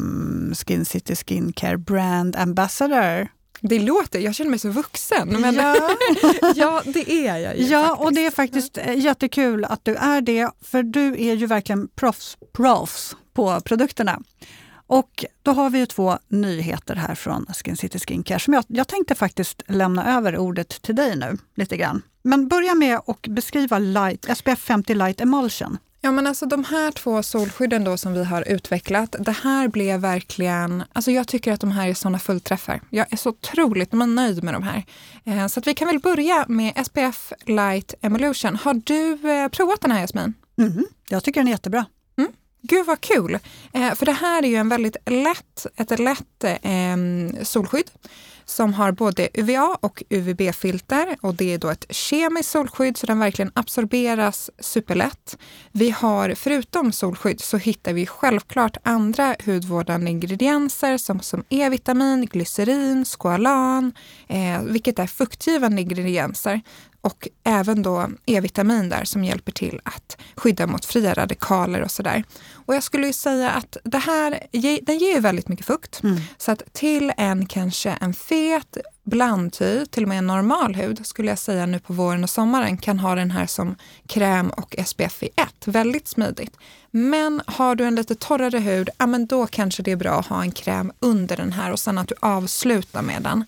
Skin 0.53 0.85
City 0.85 1.15
Skincare 1.15 1.77
Brand 1.77 2.35
Ambassador. 2.35 3.27
Det 3.69 3.79
låter, 3.79 4.19
jag 4.19 4.35
känner 4.35 4.49
mig 4.49 4.59
så 4.59 4.69
vuxen. 4.69 5.41
Men 5.41 5.55
ja. 5.55 5.89
Ja, 6.55 6.81
det 6.85 7.11
är 7.11 7.37
jag 7.37 7.57
ju 7.57 7.65
ja 7.65 7.83
faktiskt. 7.83 8.05
och 8.05 8.13
det 8.13 8.25
är 8.25 8.31
faktiskt 8.31 8.77
eh, 8.77 8.99
jättekul 8.99 9.65
att 9.65 9.85
du 9.85 9.95
är 9.95 10.21
det, 10.21 10.51
för 10.61 10.83
du 10.83 11.07
är 11.07 11.33
ju 11.33 11.45
verkligen 11.45 11.87
proffs, 11.87 12.37
proffs 12.53 13.15
på 13.33 13.61
produkterna. 13.61 14.21
Och 14.87 15.25
då 15.43 15.51
har 15.51 15.69
vi 15.69 15.79
ju 15.79 15.85
två 15.85 16.17
nyheter 16.27 16.95
här 16.95 17.15
från 17.15 17.45
Skin 17.45 17.77
City 17.77 17.99
Skincare 17.99 18.39
som 18.39 18.53
jag, 18.53 18.63
jag 18.67 18.87
tänkte 18.87 19.15
faktiskt 19.15 19.61
lämna 19.67 20.17
över 20.17 20.37
ordet 20.37 20.81
till 20.81 20.95
dig 20.95 21.15
nu 21.15 21.37
lite 21.55 21.77
grann. 21.77 22.01
Men 22.23 22.47
börja 22.47 22.75
med 22.75 22.99
att 23.07 23.27
beskriva 23.27 23.79
light, 23.79 24.37
SPF 24.37 24.59
50 24.59 24.95
Light 24.95 25.21
Emulsion. 25.21 25.77
Ja 26.05 26.11
men 26.11 26.27
alltså 26.27 26.45
de 26.45 26.63
här 26.63 26.91
två 26.91 27.23
solskydden 27.23 27.83
då 27.83 27.97
som 27.97 28.13
vi 28.13 28.23
har 28.23 28.47
utvecklat, 28.47 29.15
det 29.19 29.31
här 29.31 29.67
blev 29.67 29.99
verkligen, 29.99 30.83
alltså 30.93 31.11
jag 31.11 31.27
tycker 31.27 31.53
att 31.53 31.61
de 31.61 31.71
här 31.71 31.87
är 31.87 31.93
sådana 31.93 32.19
fullträffar. 32.19 32.81
Jag 32.89 33.13
är 33.13 33.17
så 33.17 33.29
otroligt 33.29 33.91
nöjd 33.91 34.43
med 34.43 34.53
de 34.53 34.63
här. 34.63 34.83
Eh, 35.25 35.47
så 35.47 35.59
att 35.59 35.67
vi 35.67 35.73
kan 35.73 35.87
väl 35.87 35.99
börja 35.99 36.45
med 36.47 36.85
SPF 36.85 37.33
Light 37.45 37.93
Emulsion. 38.01 38.55
Har 38.55 38.73
du 38.73 39.31
eh, 39.31 39.47
provat 39.47 39.81
den 39.81 39.91
här 39.91 40.01
Jasmin? 40.01 40.33
Mhm, 40.55 40.85
jag 41.09 41.23
tycker 41.23 41.39
den 41.39 41.47
är 41.47 41.51
jättebra. 41.51 41.85
Gud 42.61 42.85
vad 42.85 43.01
kul! 43.01 43.39
Eh, 43.73 43.93
för 43.93 44.05
det 44.05 44.11
här 44.11 44.43
är 44.43 44.47
ju 44.47 44.55
en 44.55 44.69
väldigt 44.69 44.97
lätt, 45.05 45.65
ett 45.75 45.99
lätt 45.99 46.45
solskydd 47.47 47.91
som 48.45 48.73
har 48.73 48.91
både 48.91 49.29
UVA 49.33 49.77
och 49.81 50.03
UVB-filter 50.09 51.17
och 51.21 51.35
det 51.35 51.53
är 51.53 51.57
då 51.57 51.69
ett 51.69 51.85
kemiskt 51.89 52.51
solskydd 52.51 52.97
så 52.97 53.07
den 53.07 53.19
verkligen 53.19 53.51
absorberas 53.55 54.51
superlätt. 54.59 55.37
Vi 55.71 55.89
har 55.89 56.35
förutom 56.35 56.91
solskydd 56.91 57.41
så 57.41 57.57
hittar 57.57 57.93
vi 57.93 58.05
självklart 58.05 58.77
andra 58.83 59.35
hudvårdande 59.45 60.11
ingredienser 60.11 60.97
som, 60.97 61.19
som 61.19 61.43
E-vitamin, 61.49 62.25
glycerin, 62.25 63.05
skoalan, 63.05 63.93
eh, 64.27 64.63
vilket 64.63 64.99
är 64.99 65.07
fuktgivande 65.07 65.81
ingredienser 65.81 66.61
och 67.03 67.27
även 67.43 67.81
då 67.83 68.09
E-vitamin 68.25 68.89
där 68.89 69.03
som 69.03 69.23
hjälper 69.23 69.51
till 69.51 69.79
att 69.83 70.17
skydda 70.35 70.67
mot 70.67 70.85
fria 70.85 71.13
radikaler 71.13 71.81
och 71.81 71.91
sådär. 71.91 72.23
Och 72.53 72.75
jag 72.75 72.83
skulle 72.83 73.07
ju 73.07 73.13
säga 73.13 73.49
att 73.49 73.77
det 73.83 73.97
här, 73.97 74.39
den 74.81 74.97
ger 74.97 75.13
ju 75.13 75.19
väldigt 75.19 75.47
mycket 75.47 75.65
fukt. 75.65 76.01
Så 76.37 76.51
att 76.51 76.73
till 76.73 77.13
en 77.17 77.45
kanske 77.45 77.97
en 78.01 78.13
fet 78.13 78.77
blandhy, 79.03 79.85
till 79.85 80.03
och 80.03 80.09
med 80.09 80.17
en 80.17 80.27
normal 80.27 80.75
hud, 80.75 81.05
skulle 81.05 81.29
jag 81.29 81.39
säga 81.39 81.65
nu 81.65 81.79
på 81.79 81.93
våren 81.93 82.23
och 82.23 82.29
sommaren, 82.29 82.77
kan 82.77 82.99
ha 82.99 83.15
den 83.15 83.31
här 83.31 83.45
som 83.45 83.75
kräm 84.07 84.49
och 84.49 84.75
SPF 84.85 85.23
i 85.23 85.29
ett. 85.35 85.67
Väldigt 85.67 86.07
smidigt. 86.07 86.57
Men 86.91 87.41
har 87.45 87.75
du 87.75 87.83
en 87.83 87.95
lite 87.95 88.15
torrare 88.15 88.59
hud, 88.59 88.89
ja 88.97 89.07
men 89.07 89.25
då 89.27 89.47
kanske 89.47 89.83
det 89.83 89.91
är 89.91 89.95
bra 89.95 90.19
att 90.19 90.27
ha 90.27 90.41
en 90.41 90.51
kräm 90.51 90.91
under 90.99 91.37
den 91.37 91.53
här 91.53 91.71
och 91.71 91.79
sen 91.79 91.97
att 91.97 92.07
du 92.07 92.15
avslutar 92.19 93.01
med 93.01 93.21
den. 93.21 93.45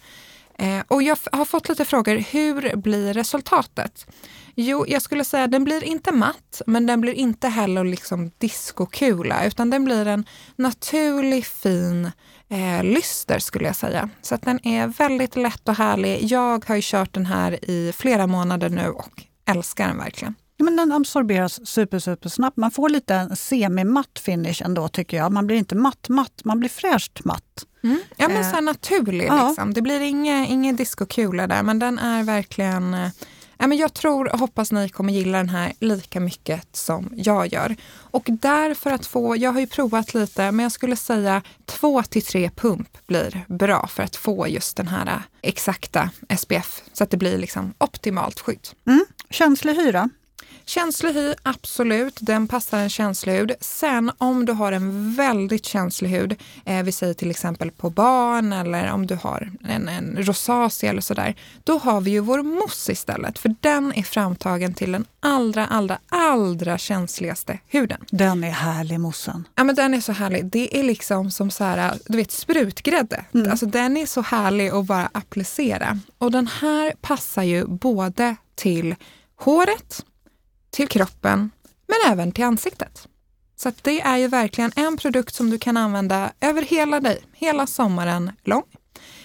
Eh, 0.57 0.83
och 0.87 1.03
jag 1.03 1.17
har 1.31 1.45
fått 1.45 1.69
lite 1.69 1.85
frågor, 1.85 2.15
hur 2.17 2.75
blir 2.75 3.13
resultatet? 3.13 4.07
Jo, 4.55 4.85
jag 4.87 5.01
skulle 5.01 5.25
säga 5.25 5.47
den 5.47 5.63
blir 5.63 5.83
inte 5.83 6.11
matt, 6.11 6.61
men 6.67 6.85
den 6.85 7.01
blir 7.01 7.13
inte 7.13 7.47
heller 7.47 7.83
liksom 7.83 8.31
diskokula, 8.37 9.45
utan 9.45 9.69
den 9.69 9.85
blir 9.85 10.07
en 10.07 10.25
naturlig 10.55 11.45
fin 11.45 12.11
eh, 12.49 12.83
lyster 12.83 13.39
skulle 13.39 13.65
jag 13.65 13.75
säga. 13.75 14.09
Så 14.21 14.35
att 14.35 14.41
den 14.41 14.67
är 14.67 14.87
väldigt 14.87 15.35
lätt 15.35 15.69
och 15.69 15.75
härlig. 15.75 16.23
Jag 16.23 16.65
har 16.65 16.75
ju 16.75 16.81
kört 16.83 17.13
den 17.13 17.25
här 17.25 17.69
i 17.69 17.93
flera 17.97 18.27
månader 18.27 18.69
nu 18.69 18.87
och 18.87 19.23
älskar 19.45 19.87
den 19.87 19.97
verkligen. 19.97 20.35
Ja, 20.57 20.65
men 20.65 20.75
den 20.75 20.91
absorberas 20.91 21.67
super, 21.67 21.99
super 21.99 22.29
snabbt. 22.29 22.57
Man 22.57 22.71
får 22.71 22.89
lite 22.89 23.15
en 23.15 23.35
semi-matt 23.35 24.19
finish 24.19 24.61
ändå 24.65 24.87
tycker 24.87 25.17
jag. 25.17 25.31
Man 25.31 25.47
blir 25.47 25.57
inte 25.57 25.75
matt, 25.75 26.09
matt, 26.09 26.41
man 26.43 26.59
blir 26.59 26.69
fräscht 26.69 27.23
matt. 27.25 27.65
Ja, 28.17 28.27
men 28.27 28.37
Eh, 28.37 28.49
så 28.49 28.55
här 28.55 28.61
naturlig. 28.61 29.27
ja. 29.27 29.47
Liksom. 29.47 29.73
Det 29.73 29.81
blir 29.81 30.01
inget 30.01 30.49
inge 30.49 30.73
diskokula 30.73 31.47
där, 31.47 31.63
men 31.63 31.79
den 31.79 31.99
är 31.99 32.23
verkligen... 32.23 32.93
eh, 32.93 33.09
Ja, 33.57 33.67
men 33.67 33.77
jag 33.77 33.93
tror 33.93 34.33
och 34.33 34.39
hoppas 34.39 34.71
ni 34.71 34.89
kommer 34.89 35.13
gilla 35.13 35.37
den 35.37 35.49
här 35.49 35.73
lika 35.79 36.19
mycket 36.19 36.75
som 36.75 37.09
jag 37.15 37.53
gör. 37.53 37.75
Och 37.93 38.23
därför 38.27 38.91
att 38.91 39.05
få, 39.05 39.35
jag 39.37 39.51
har 39.51 39.59
ju 39.59 39.67
provat 39.67 40.13
lite, 40.13 40.51
men 40.51 40.63
jag 40.63 40.71
skulle 40.71 40.95
säga 40.95 41.41
två 41.65 42.03
till 42.03 42.21
tre 42.25 42.49
pump 42.55 42.97
blir 43.07 43.45
bra 43.47 43.87
för 43.87 44.03
att 44.03 44.15
få 44.15 44.47
just 44.47 44.77
den 44.77 44.87
här 44.87 45.05
eh, 45.07 45.21
exakta 45.41 46.09
SPF, 46.37 46.81
så 46.93 47.03
att 47.03 47.09
det 47.09 47.17
blir 47.17 47.37
liksom 47.37 47.73
optimalt 47.77 48.39
skydd. 48.39 48.67
Mm. 48.87 49.05
Känslig 49.29 49.73
hyra. 49.75 50.09
Känslig 50.65 51.13
hy, 51.13 51.33
absolut. 51.43 52.17
Den 52.19 52.47
passar 52.47 52.79
en 52.79 52.89
känslig 52.89 53.33
hud. 53.33 53.51
Sen 53.59 54.11
om 54.17 54.45
du 54.45 54.53
har 54.53 54.71
en 54.71 55.15
väldigt 55.15 55.65
känslig 55.65 56.09
hud, 56.09 56.35
eh, 56.65 56.83
vi 56.83 56.91
säger 56.91 57.13
till 57.13 57.29
exempel 57.29 57.71
på 57.71 57.89
barn 57.89 58.53
eller 58.53 58.91
om 58.91 59.07
du 59.07 59.15
har 59.15 59.51
en, 59.67 59.89
en 59.89 60.17
rosacea 60.19 60.89
eller 60.89 61.01
sådär, 61.01 61.35
då 61.63 61.77
har 61.77 62.01
vi 62.01 62.11
ju 62.11 62.19
vår 62.19 62.43
mousse 62.43 62.91
istället. 62.91 63.39
För 63.39 63.55
den 63.59 63.93
är 63.93 64.03
framtagen 64.03 64.73
till 64.73 64.91
den 64.91 65.05
allra, 65.19 65.67
allra, 65.67 65.97
allra 66.09 66.77
känsligaste 66.77 67.59
huden. 67.67 68.05
Den 68.11 68.43
är 68.43 68.51
härlig 68.51 68.99
mossen. 68.99 69.47
Ja, 69.55 69.63
men 69.63 69.75
den 69.75 69.93
är 69.93 70.01
så 70.01 70.11
härlig. 70.11 70.45
Det 70.45 70.79
är 70.79 70.83
liksom 70.83 71.31
som 71.31 71.51
så 71.51 71.63
här, 71.63 71.93
du 72.05 72.17
vet, 72.17 72.31
sprutgrädde. 72.31 73.25
Alltså, 73.49 73.65
den 73.65 73.97
är 73.97 74.05
så 74.05 74.21
härlig 74.21 74.69
att 74.69 74.85
bara 74.85 75.09
applicera. 75.13 75.99
Och 76.17 76.31
den 76.31 76.47
här 76.47 76.93
passar 77.01 77.43
ju 77.43 77.67
både 77.67 78.35
till 78.55 78.95
håret, 79.35 80.05
till 80.75 80.87
kroppen, 80.87 81.51
men 81.87 82.11
även 82.11 82.31
till 82.31 82.43
ansiktet. 82.43 83.07
Så 83.55 83.69
att 83.69 83.83
det 83.83 84.01
är 84.01 84.17
ju 84.17 84.27
verkligen 84.27 84.71
en 84.75 84.97
produkt 84.97 85.35
som 85.35 85.49
du 85.49 85.59
kan 85.59 85.77
använda 85.77 86.31
över 86.41 86.61
hela 86.61 86.99
dig, 86.99 87.21
hela 87.33 87.67
sommaren 87.67 88.31
lång. 88.43 88.63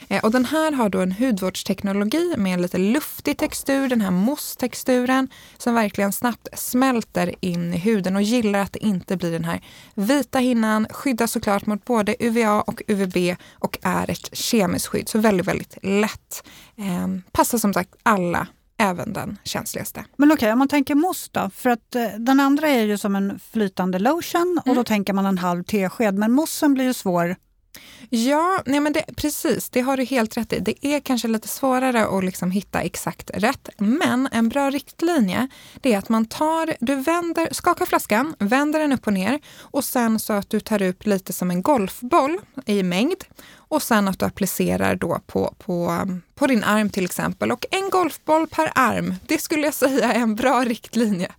Eh, 0.08 0.24
och 0.24 0.30
den 0.30 0.44
här 0.44 0.72
har 0.72 0.88
då 0.88 1.00
en 1.00 1.12
hudvårdsteknologi 1.12 2.34
med 2.36 2.54
en 2.54 2.62
lite 2.62 2.78
luftig 2.78 3.38
textur, 3.38 3.88
den 3.88 4.00
här 4.00 4.10
mousse-texturen 4.10 5.28
som 5.58 5.74
verkligen 5.74 6.12
snabbt 6.12 6.48
smälter 6.58 7.34
in 7.40 7.74
i 7.74 7.78
huden 7.78 8.16
och 8.16 8.22
gillar 8.22 8.58
att 8.58 8.72
det 8.72 8.84
inte 8.84 9.16
blir 9.16 9.32
den 9.32 9.44
här 9.44 9.60
vita 9.94 10.38
hinnan, 10.38 10.86
skyddar 10.90 11.26
såklart 11.26 11.66
mot 11.66 11.84
både 11.84 12.16
UVA 12.18 12.62
och 12.62 12.82
UVB 12.88 13.36
och 13.52 13.78
är 13.82 14.10
ett 14.10 14.36
kemiskt 14.36 14.86
skydd, 14.86 15.08
så 15.08 15.18
väldigt, 15.18 15.46
väldigt 15.46 15.78
lätt. 15.82 16.44
Eh, 16.76 17.32
passar 17.32 17.58
som 17.58 17.74
sagt 17.74 17.94
alla, 18.02 18.46
även 18.81 19.12
den 19.12 19.38
känsligaste. 19.45 20.05
Men 20.16 20.33
okej, 20.33 20.53
om 20.53 20.59
man 20.59 20.69
tänker 20.69 20.95
mousse 20.95 21.31
då? 21.33 21.51
För 21.55 21.71
att 21.71 21.95
eh, 21.95 22.07
den 22.19 22.40
andra 22.40 22.69
är 22.69 22.85
ju 22.85 22.99
som 22.99 23.16
en 23.16 23.40
flytande 23.53 23.99
lotion 23.99 24.61
och 24.66 24.75
då 24.75 24.85
tänker 24.85 25.12
man 25.12 25.27
en 25.27 25.38
halv 25.38 25.62
tesked. 25.62 26.14
Men 26.14 26.33
moussen 26.33 26.75
blir 26.75 26.85
ju 26.85 26.95
svår. 26.95 27.37
Ja, 28.09 28.62
nej 28.66 28.81
men 28.81 28.93
det, 28.93 29.05
precis. 29.16 29.71
Det 29.71 29.81
har 29.81 29.97
du 29.97 30.05
helt 30.05 30.37
rätt 30.37 30.53
i. 30.53 30.61
Det 30.61 30.87
är 30.87 31.01
kanske 31.01 31.29
lite 31.29 31.49
svårare 31.49 32.07
att 32.07 32.25
liksom 32.25 32.51
hitta 32.51 32.81
exakt 32.81 33.31
rätt. 33.35 33.69
Men 33.79 34.29
en 34.33 34.49
bra 34.49 34.71
riktlinje 34.71 35.49
det 35.81 35.95
är 35.95 35.99
att 35.99 36.09
man 36.09 36.25
tar, 36.25 36.75
du 36.81 36.95
vänder, 36.95 37.49
skakar 37.53 37.87
flaskan, 37.87 38.35
vänder 38.38 38.81
den 38.81 38.93
upp 38.93 39.07
och 39.07 39.12
ner 39.12 39.40
och 39.59 39.85
sen 39.85 40.19
så 40.19 40.33
att 40.33 40.51
du 40.51 40.61
tar 40.61 40.83
upp 40.83 41.07
lite 41.07 41.33
som 41.33 41.51
en 41.51 41.62
golfboll 41.62 42.38
i 42.66 42.83
mängd 42.83 43.25
och 43.70 43.83
sen 43.83 44.09
att 44.09 44.18
du 44.18 44.26
applicerar 44.26 44.94
då 44.96 45.20
på, 45.26 45.54
på, 45.59 46.06
på 46.35 46.46
din 46.46 46.64
arm 46.64 46.90
till 46.90 47.04
exempel. 47.04 47.52
Och 47.52 47.66
en 47.70 47.90
golfboll 47.90 48.46
per 48.46 48.72
arm, 48.74 49.14
det 49.26 49.38
skulle 49.38 49.64
jag 49.64 49.74
säga 49.85 50.12
är 50.12 50.20
en 50.20 50.35
bra 50.35 50.64
riktlinje. 50.64 51.33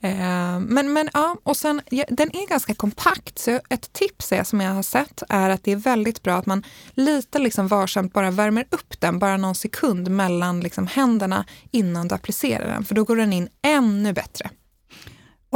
Eh, 0.00 0.60
men, 0.60 0.92
men 0.92 1.08
ja, 1.12 1.36
och 1.42 1.56
sen, 1.56 1.80
ja, 1.90 2.04
den 2.08 2.36
är 2.36 2.48
ganska 2.48 2.74
kompakt, 2.74 3.38
så 3.38 3.60
ett 3.68 3.92
tips 3.92 4.32
är, 4.32 4.44
som 4.44 4.60
jag 4.60 4.72
har 4.72 4.82
sett 4.82 5.22
är 5.28 5.50
att 5.50 5.64
det 5.64 5.72
är 5.72 5.76
väldigt 5.76 6.22
bra 6.22 6.34
att 6.36 6.46
man 6.46 6.62
lite 6.94 7.38
liksom 7.38 7.68
varsamt 7.68 8.12
bara 8.12 8.30
värmer 8.30 8.66
upp 8.70 9.00
den, 9.00 9.18
bara 9.18 9.36
någon 9.36 9.54
sekund 9.54 10.10
mellan 10.10 10.60
liksom 10.60 10.86
händerna 10.86 11.44
innan 11.70 12.08
du 12.08 12.14
applicerar 12.14 12.68
den, 12.68 12.84
för 12.84 12.94
då 12.94 13.04
går 13.04 13.16
den 13.16 13.32
in 13.32 13.48
ännu 13.62 14.12
bättre. 14.12 14.50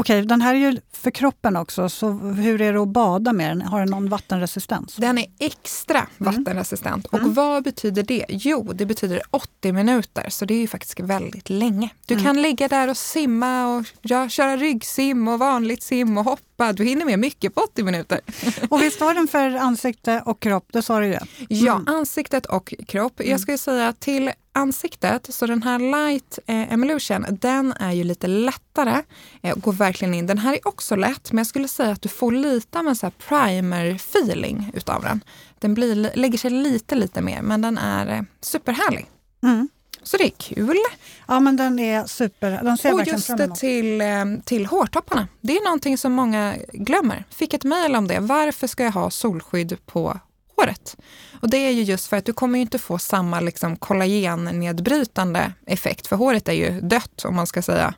Okej, 0.00 0.22
den 0.22 0.40
här 0.42 0.54
är 0.54 0.58
ju 0.58 0.80
för 0.92 1.10
kroppen 1.10 1.56
också, 1.56 1.88
så 1.88 2.10
hur 2.12 2.60
är 2.60 2.72
det 2.72 2.80
att 2.82 2.88
bada 2.88 3.32
med 3.32 3.50
den? 3.50 3.62
Har 3.62 3.78
den 3.80 3.90
någon 3.90 4.08
vattenresistens? 4.08 4.96
Den 4.96 5.18
är 5.18 5.26
extra 5.38 5.98
Mm. 6.20 6.34
vattenresistent. 6.36 7.06
Och 7.06 7.20
vad 7.34 7.64
betyder 7.64 8.02
det? 8.02 8.24
Jo, 8.28 8.72
det 8.74 8.86
betyder 8.86 9.20
80 9.30 9.72
minuter, 9.72 10.26
så 10.30 10.44
det 10.44 10.54
är 10.54 10.58
ju 10.60 10.68
faktiskt 10.68 11.00
väldigt 11.00 11.50
länge. 11.50 11.88
Du 12.06 12.14
Mm. 12.14 12.24
kan 12.26 12.42
ligga 12.42 12.68
där 12.68 12.88
och 12.88 12.96
simma 12.96 13.76
och 13.76 13.84
ja, 14.02 14.28
köra 14.28 14.56
ryggsim 14.56 15.28
och 15.28 15.38
vanligt 15.38 15.82
sim 15.82 16.18
och 16.18 16.24
hoppa. 16.24 16.42
Du 16.72 16.84
hinner 16.84 17.04
med 17.04 17.18
mycket 17.18 17.54
på 17.54 17.60
80 17.60 17.84
minuter. 17.84 18.20
Och 18.68 18.82
visst 18.82 19.00
har 19.00 19.14
den 19.14 19.28
för 19.28 19.50
ansikte 19.50 20.22
och 20.26 20.40
kropp, 20.40 20.68
det 20.72 20.82
sa 20.82 21.00
du 21.00 21.06
ju. 21.06 21.18
Ja, 21.48 21.82
ansiktet 21.86 22.46
och 22.46 22.74
kropp. 22.86 23.20
Jag 23.24 23.40
skulle 23.40 23.58
säga 23.58 23.92
till 23.92 24.30
ansiktet, 24.52 25.34
så 25.34 25.46
den 25.46 25.62
här 25.62 25.78
light 25.78 26.38
eh, 26.46 26.72
emulsion, 26.72 27.26
den 27.30 27.72
är 27.72 27.92
ju 27.92 28.04
lite 28.04 28.26
lättare. 28.26 29.02
Eh, 29.42 29.56
går 29.56 29.72
verkligen 29.72 30.14
in. 30.14 30.26
Den 30.26 30.38
här 30.38 30.52
är 30.52 30.68
också 30.68 30.96
lätt, 30.96 31.32
men 31.32 31.38
jag 31.38 31.46
skulle 31.46 31.68
säga 31.68 31.92
att 31.92 32.02
du 32.02 32.08
får 32.08 32.32
lite 32.32 32.78
av 32.78 32.88
en 32.88 32.96
så 32.96 33.10
primer 33.10 33.86
feeling 33.94 34.70
utav 34.74 35.02
den. 35.02 35.20
Den 35.58 35.74
blir, 35.74 36.10
lägger 36.14 36.38
sig 36.38 36.50
lite, 36.50 36.94
lite 36.94 37.20
mer, 37.20 37.42
men 37.42 37.62
den 37.62 37.78
är 37.78 38.16
eh, 38.16 38.22
superhärlig. 38.40 39.06
Mm. 39.42 39.68
Så 40.02 40.16
det 40.16 40.24
är 40.24 40.30
kul. 40.30 40.76
Ja, 41.28 41.40
men 41.40 41.56
den 41.56 41.78
är 41.78 42.06
super. 42.06 42.60
Den 42.62 42.78
ser 42.78 42.94
Och 42.94 43.06
just 43.06 43.36
det 43.36 43.56
till, 43.56 44.00
eh, 44.00 44.24
till 44.44 44.66
hårtopparna. 44.66 45.28
Det 45.40 45.56
är 45.56 45.64
någonting 45.64 45.98
som 45.98 46.12
många 46.12 46.56
glömmer. 46.72 47.24
Fick 47.30 47.54
ett 47.54 47.64
mejl 47.64 47.96
om 47.96 48.08
det. 48.08 48.20
Varför 48.20 48.66
ska 48.66 48.84
jag 48.84 48.92
ha 48.92 49.10
solskydd 49.10 49.76
på 49.86 50.20
håret? 50.56 50.96
Och 51.40 51.50
det 51.50 51.56
är 51.56 51.70
ju 51.70 51.82
just 51.82 52.06
för 52.06 52.16
att 52.16 52.24
du 52.24 52.32
kommer 52.32 52.58
ju 52.58 52.62
inte 52.62 52.78
få 52.78 52.98
samma 52.98 53.40
liksom, 53.40 53.76
kollagennedbrytande 53.76 55.52
effekt. 55.66 56.06
För 56.06 56.16
håret 56.16 56.48
är 56.48 56.52
ju 56.52 56.80
dött 56.80 57.24
om 57.24 57.36
man 57.36 57.46
ska 57.46 57.62
säga, 57.62 57.94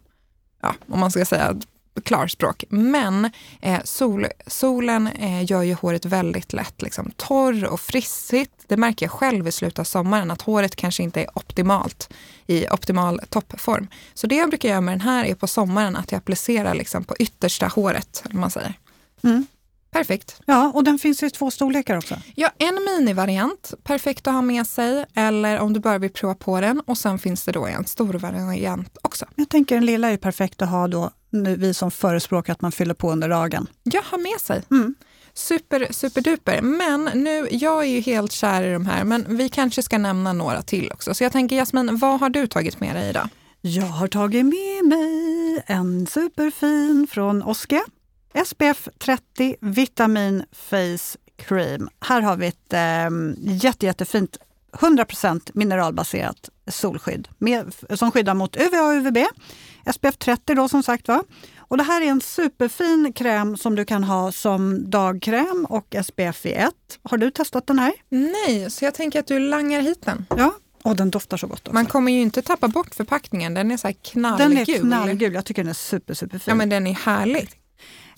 ja, 0.63 0.75
om 0.89 1.01
man 1.01 1.11
ska 1.11 1.25
säga 1.25 1.57
klarspråk. 2.05 2.65
Men 2.69 3.31
eh, 3.61 3.81
sol, 3.85 4.27
solen 4.47 5.07
eh, 5.07 5.51
gör 5.51 5.63
ju 5.63 5.75
håret 5.75 6.05
väldigt 6.05 6.53
lätt 6.53 6.83
liksom, 6.83 7.11
torr 7.17 7.65
och 7.65 7.81
frissigt. 7.81 8.53
Det 8.67 8.77
märker 8.77 9.07
jag 9.07 9.13
själv 9.13 9.49
i 9.49 9.53
slutet 9.53 9.79
av 9.79 9.85
sommaren 9.85 10.31
att 10.31 10.43
håret 10.43 10.77
kanske 10.77 11.03
inte 11.03 11.21
är 11.21 11.39
optimalt 11.39 12.13
i 12.47 12.69
optimal 12.69 13.21
toppform. 13.29 13.89
Så 14.15 14.27
det 14.27 14.37
jag 14.37 14.49
brukar 14.49 14.69
göra 14.69 14.81
med 14.81 14.93
den 14.93 15.01
här 15.01 15.25
är 15.25 15.35
på 15.35 15.47
sommaren 15.47 15.97
att 15.97 16.13
jag 16.13 16.19
applicerar 16.19 16.75
liksom, 16.75 17.05
på 17.05 17.17
yttersta 17.19 17.67
håret. 17.67 18.25
Om 18.33 18.41
man 18.41 18.51
säger. 18.51 18.75
Mm. 19.25 19.47
Perfekt. 19.93 20.41
Ja, 20.47 20.73
och 20.75 20.85
den 20.85 20.99
finns 20.99 21.23
i 21.23 21.31
två 21.31 21.51
storlekar 21.51 21.97
också. 21.97 22.17
Ja, 22.35 22.51
en 22.59 22.75
minivariant, 22.85 23.75
perfekt 23.85 24.27
att 24.27 24.35
ha 24.35 24.43
med 24.43 24.67
sig. 24.67 25.05
Eller 25.15 25.59
om 25.59 25.73
du 25.73 25.81
bara 25.81 25.99
vill 25.99 26.13
prova 26.13 26.35
på 26.35 26.61
den. 26.61 26.81
Och 26.81 26.99
sen 26.99 27.19
finns 27.19 27.45
det 27.45 27.53
då 27.53 27.67
en 27.67 27.85
stor 27.85 28.13
variant 28.15 28.99
också. 29.03 29.27
Jag 29.35 29.49
tänker 29.49 29.75
den 29.75 29.87
lilla 29.87 30.11
är 30.11 30.17
perfekt 30.17 30.63
att 30.63 30.69
ha 30.69 30.89
då, 30.89 31.11
nu, 31.31 31.57
vi 31.57 31.75
som 31.75 31.91
förespråkar 31.91 32.53
att 32.53 32.61
man 32.61 32.73
fyller 32.73 32.95
på 32.95 33.13
under 33.13 33.29
dagen. 33.29 33.67
Ja, 33.83 34.03
ha 34.11 34.19
med 34.19 34.41
sig. 34.41 34.63
Mm. 34.71 34.95
Super, 35.35 35.87
superduper. 35.91 36.61
Men 36.63 37.11
nu, 37.15 37.49
jag 37.51 37.83
är 37.83 37.89
ju 37.89 38.01
helt 38.01 38.33
kär 38.33 38.63
i 38.63 38.73
de 38.73 38.87
här, 38.87 39.05
men 39.05 39.37
vi 39.37 39.49
kanske 39.49 39.83
ska 39.83 39.99
nämna 39.99 40.33
några 40.33 40.63
till 40.63 40.91
också. 40.93 41.15
Så 41.15 41.25
jag 41.25 41.33
tänker 41.33 41.57
Jasmin, 41.57 41.99
vad 41.99 42.21
har 42.21 42.29
du 42.29 42.47
tagit 42.47 42.81
med 42.81 42.97
dig 42.97 43.11
idag? 43.11 43.29
Jag 43.61 43.87
har 43.87 44.09
tagit 44.09 44.45
med 44.45 44.85
mig 44.85 45.63
en 45.67 46.07
superfin 46.07 47.07
från 47.11 47.43
Oske. 47.43 47.81
SPF 48.47 48.89
30 48.99 49.57
Vitamin 49.61 50.45
Face 50.53 51.19
Cream. 51.37 51.89
Här 52.01 52.21
har 52.21 52.37
vi 52.37 52.47
ett 52.47 52.73
eh, 52.73 53.11
jätte, 53.39 53.87
jättefint 53.87 54.39
100% 54.73 55.51
mineralbaserat 55.55 56.51
solskydd 56.67 57.29
med, 57.39 57.75
som 57.95 58.11
skyddar 58.11 58.35
mot 58.35 58.57
UVA 58.57 58.83
och 58.83 58.93
UVB. 58.93 59.19
SPF 59.95 60.17
30 60.19 60.55
då 60.55 60.69
som 60.69 60.83
sagt 60.83 61.09
var. 61.09 61.25
Och 61.59 61.77
det 61.77 61.83
här 61.83 62.01
är 62.01 62.07
en 62.07 62.21
superfin 62.21 63.13
kräm 63.13 63.57
som 63.57 63.75
du 63.75 63.85
kan 63.85 64.05
ha 64.05 64.33
som 64.33 64.91
dagkräm 64.91 65.67
och 65.69 65.97
SPF 66.05 66.47
i 66.47 66.53
ett. 66.53 66.99
Har 67.03 67.19
du 67.19 67.31
testat 67.31 67.67
den 67.67 67.79
här? 67.79 67.93
Nej, 68.09 68.71
så 68.71 68.85
jag 68.85 68.95
tänker 68.95 69.21
att 69.21 69.27
du 69.27 69.39
langar 69.39 69.81
hit 69.81 70.03
den. 70.05 70.27
Ja. 70.37 70.55
Och 70.83 70.97
den 70.97 71.11
doftar 71.11 71.37
så 71.37 71.47
gott 71.47 71.61
också. 71.61 71.73
Man 71.73 71.87
kommer 71.87 72.13
ju 72.13 72.21
inte 72.21 72.43
tappa 72.43 72.69
bort 72.69 72.95
förpackningen, 72.95 73.55
den 73.55 73.71
är 73.71 73.77
så 73.77 73.87
här 73.87 73.95
knallgul. 74.03 74.51
den 74.51 74.59
är 74.59 74.79
knallgul, 74.79 75.35
jag 75.35 75.45
tycker 75.45 75.63
den 75.63 75.71
är 75.71 75.75
super, 75.75 76.15
superfin. 76.15 76.51
Ja, 76.51 76.55
men 76.55 76.69
den 76.69 76.87
är 76.87 76.95
härlig. 76.95 77.62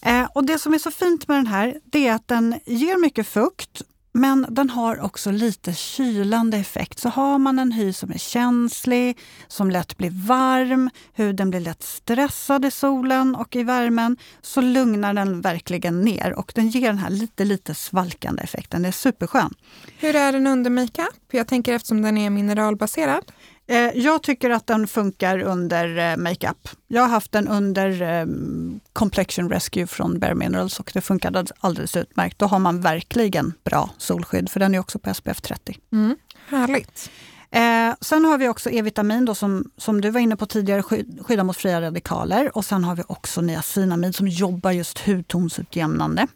Eh, 0.04 0.26
och 0.34 0.46
det 0.46 0.58
som 0.58 0.74
är 0.74 0.78
så 0.78 0.90
fint 0.90 1.28
med 1.28 1.36
den 1.36 1.46
här, 1.46 1.80
det 1.84 2.08
är 2.08 2.14
att 2.14 2.28
den 2.28 2.60
ger 2.66 3.00
mycket 3.00 3.26
fukt, 3.26 3.82
men 4.16 4.46
den 4.48 4.70
har 4.70 5.00
också 5.00 5.30
lite 5.30 5.72
kylande 5.72 6.56
effekt. 6.56 6.98
Så 6.98 7.08
har 7.08 7.38
man 7.38 7.58
en 7.58 7.72
hy 7.72 7.92
som 7.92 8.10
är 8.10 8.18
känslig, 8.18 9.18
som 9.48 9.70
lätt 9.70 9.96
blir 9.96 10.26
varm, 10.26 10.90
huden 11.12 11.50
blir 11.50 11.60
lätt 11.60 11.82
stressad 11.82 12.64
i 12.64 12.70
solen 12.70 13.34
och 13.34 13.56
i 13.56 13.62
värmen, 13.62 14.16
så 14.42 14.60
lugnar 14.60 15.14
den 15.14 15.40
verkligen 15.40 16.00
ner 16.00 16.32
och 16.32 16.52
den 16.54 16.68
ger 16.68 16.88
den 16.88 16.98
här 16.98 17.10
lite, 17.10 17.44
lite 17.44 17.74
svalkande 17.74 18.42
effekten. 18.42 18.82
Det 18.82 18.88
är 18.88 18.92
superskön. 18.92 19.54
Hur 19.98 20.16
är 20.16 20.32
den 20.32 20.46
under 20.46 20.70
makeup? 20.70 21.24
Jag 21.30 21.48
tänker 21.48 21.72
eftersom 21.72 22.02
den 22.02 22.18
är 22.18 22.30
mineralbaserad. 22.30 23.32
Eh, 23.66 23.76
jag 23.94 24.22
tycker 24.22 24.50
att 24.50 24.66
den 24.66 24.86
funkar 24.86 25.38
under 25.42 25.98
eh, 26.12 26.16
makeup. 26.16 26.68
Jag 26.88 27.02
har 27.02 27.08
haft 27.08 27.32
den 27.32 27.48
under 27.48 28.02
eh, 28.02 28.26
Complexion 28.92 29.50
Rescue 29.50 29.86
från 29.86 30.18
Bare 30.18 30.34
Minerals 30.34 30.80
och 30.80 30.90
det 30.94 31.00
funkade 31.00 31.44
alldeles 31.60 31.96
utmärkt. 31.96 32.38
Då 32.38 32.46
har 32.46 32.58
man 32.58 32.80
verkligen 32.80 33.52
bra 33.64 33.90
solskydd 33.98 34.50
för 34.50 34.60
den 34.60 34.74
är 34.74 34.78
också 34.78 34.98
på 34.98 35.14
SPF 35.14 35.40
30. 35.40 35.78
Mm, 35.92 36.16
härligt. 36.48 37.10
Eh, 37.50 37.94
sen 38.00 38.24
har 38.24 38.38
vi 38.38 38.48
också 38.48 38.70
E-vitamin 38.70 39.24
då, 39.24 39.34
som, 39.34 39.70
som 39.76 40.00
du 40.00 40.10
var 40.10 40.20
inne 40.20 40.36
på 40.36 40.46
tidigare, 40.46 40.82
sky- 40.82 41.04
skyddar 41.20 41.44
mot 41.44 41.56
fria 41.56 41.80
radikaler. 41.80 42.56
Och 42.56 42.64
sen 42.64 42.84
har 42.84 42.96
vi 42.96 43.02
också 43.08 43.40
niacinamid 43.40 44.14
som 44.14 44.28
jobbar 44.28 44.70
just 44.70 44.98
hudtonsutjämnande. 44.98 46.26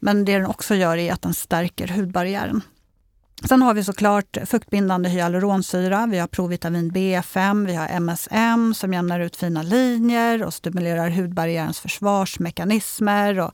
Men 0.00 0.24
det 0.24 0.32
den 0.38 0.46
också 0.46 0.74
gör 0.74 0.96
är 0.96 1.12
att 1.12 1.22
den 1.22 1.34
stärker 1.34 1.88
hudbarriären. 1.88 2.60
Sen 3.42 3.62
har 3.62 3.74
vi 3.74 3.84
såklart 3.84 4.36
fuktbindande 4.46 5.08
hyaluronsyra, 5.08 6.06
vi 6.06 6.18
har 6.18 6.26
provitamin 6.26 6.92
B5, 6.92 7.66
vi 7.66 7.74
har 7.74 7.88
MSM 7.88 8.74
som 8.74 8.92
jämnar 8.92 9.20
ut 9.20 9.36
fina 9.36 9.62
linjer 9.62 10.42
och 10.42 10.54
stimulerar 10.54 11.10
hudbarriärens 11.10 11.80
försvarsmekanismer. 11.80 13.40
Och, 13.40 13.50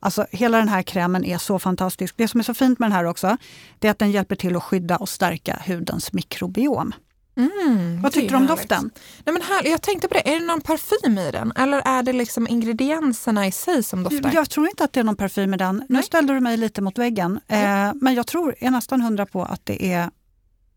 alltså, 0.00 0.26
hela 0.30 0.58
den 0.58 0.68
här 0.68 0.82
krämen 0.82 1.24
är 1.24 1.38
så 1.38 1.58
fantastisk. 1.58 2.14
Det 2.16 2.28
som 2.28 2.40
är 2.40 2.44
så 2.44 2.54
fint 2.54 2.78
med 2.78 2.86
den 2.86 2.96
här 2.96 3.04
också, 3.04 3.36
det 3.78 3.88
är 3.88 3.90
att 3.90 3.98
den 3.98 4.10
hjälper 4.10 4.36
till 4.36 4.56
att 4.56 4.62
skydda 4.62 4.96
och 4.96 5.08
stärka 5.08 5.62
hudens 5.66 6.12
mikrobiom. 6.12 6.92
Mm, 7.36 8.02
Vad 8.02 8.12
tycker 8.12 8.28
du 8.28 8.36
om 8.36 8.46
doften? 8.46 8.90
Nej, 9.24 9.32
men 9.32 9.42
här, 9.42 9.64
jag 9.66 9.82
tänkte 9.82 10.08
på 10.08 10.14
det, 10.14 10.28
är 10.34 10.40
det 10.40 10.46
någon 10.46 10.60
parfym 10.60 11.18
i 11.18 11.30
den? 11.30 11.52
Eller 11.56 11.78
är 11.84 12.02
det 12.02 12.12
liksom 12.12 12.48
ingredienserna 12.48 13.46
i 13.46 13.52
sig 13.52 13.82
som 13.82 14.02
doftar? 14.02 14.30
Jag 14.34 14.50
tror 14.50 14.68
inte 14.68 14.84
att 14.84 14.92
det 14.92 15.00
är 15.00 15.04
någon 15.04 15.16
parfym 15.16 15.54
i 15.54 15.56
den. 15.56 15.76
Nu 15.76 15.84
Nej. 15.88 16.02
ställde 16.02 16.34
du 16.34 16.40
mig 16.40 16.56
lite 16.56 16.80
mot 16.82 16.98
väggen. 16.98 17.40
Eh, 17.48 17.92
men 17.94 18.14
jag 18.14 18.26
tror, 18.26 18.54
är 18.60 18.70
nästan 18.70 19.00
hundra 19.00 19.26
på 19.26 19.42
att 19.44 19.60
det 19.66 19.92
är 19.92 20.10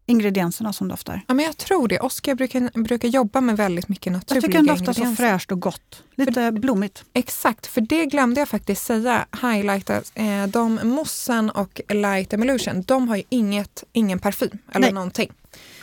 ingredienserna 0.10 0.74
som 0.74 0.88
doftar. 0.88 1.22
Ja, 1.28 1.34
men 1.34 1.46
jag 1.46 1.58
tror 1.58 1.88
det. 1.88 2.00
Oskar 2.00 2.36
brukar, 2.36 2.84
brukar 2.84 3.08
jobba 3.08 3.42
med 3.42 3.58
väldigt 3.58 3.90
mycket 3.90 4.14
naturliga 4.14 4.38
Jag 4.38 4.44
tycker 4.44 4.58
den 4.58 4.86
doftar 4.86 4.94
så 4.94 5.16
fräscht 5.16 5.52
och 5.52 5.60
gott. 5.62 6.04
Lite 6.16 6.52
blommigt. 6.52 7.04
Exakt, 7.14 7.68
för 7.68 7.82
det 7.82 8.06
glömde 8.06 8.42
jag 8.42 8.50
faktiskt 8.50 8.86
säga. 8.86 9.26
Highlighta, 9.42 10.02
eh, 10.14 10.48
de 10.48 10.80
Mossen 10.84 11.50
och 11.50 11.82
Light 11.90 12.34
Emulsion, 12.34 12.82
de 12.82 13.08
har 13.08 13.16
ju 13.16 13.24
inget, 13.30 13.84
ingen 13.94 14.20
parfym 14.20 14.58
eller 14.72 14.80
Nej. 14.80 14.92
någonting. 14.94 15.32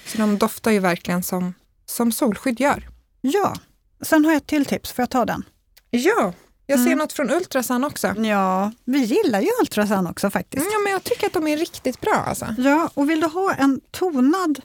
Så 0.06 0.18
de 0.18 0.38
doftar 0.38 0.70
ju 0.70 0.78
verkligen 0.78 1.22
som, 1.22 1.54
som 1.86 2.12
solskydd 2.12 2.60
gör. 2.60 2.88
Ja. 3.20 3.54
Sen 4.02 4.24
har 4.24 4.32
jag 4.32 4.36
ett 4.36 4.46
till 4.46 4.64
tips. 4.66 4.92
Får 4.92 5.02
jag 5.02 5.10
ta 5.10 5.24
den? 5.24 5.42
Ja, 5.90 6.32
jag 6.66 6.78
ser 6.78 6.86
Mm. 6.86 6.98
något 6.98 7.12
från 7.12 7.30
Ultrasan 7.30 7.84
också. 7.84 8.14
Ja, 8.16 8.72
vi 8.84 8.98
gillar 8.98 9.40
ju 9.40 9.48
Ultrasan 9.60 10.06
också 10.06 10.30
faktiskt. 10.30 10.60
Mm, 10.62 10.72
Ja, 10.72 10.78
men 10.78 10.92
jag 10.92 11.04
tycker 11.04 11.26
att 11.26 11.32
de 11.32 11.48
är 11.48 11.56
riktigt 11.56 12.00
bra 12.00 12.14
alltså. 12.14 12.46
Ja, 12.58 12.90
och 12.94 13.10
vill 13.10 13.20
du 13.20 13.26
ha 13.26 13.54
en 13.54 13.80
tonad... 13.90 14.60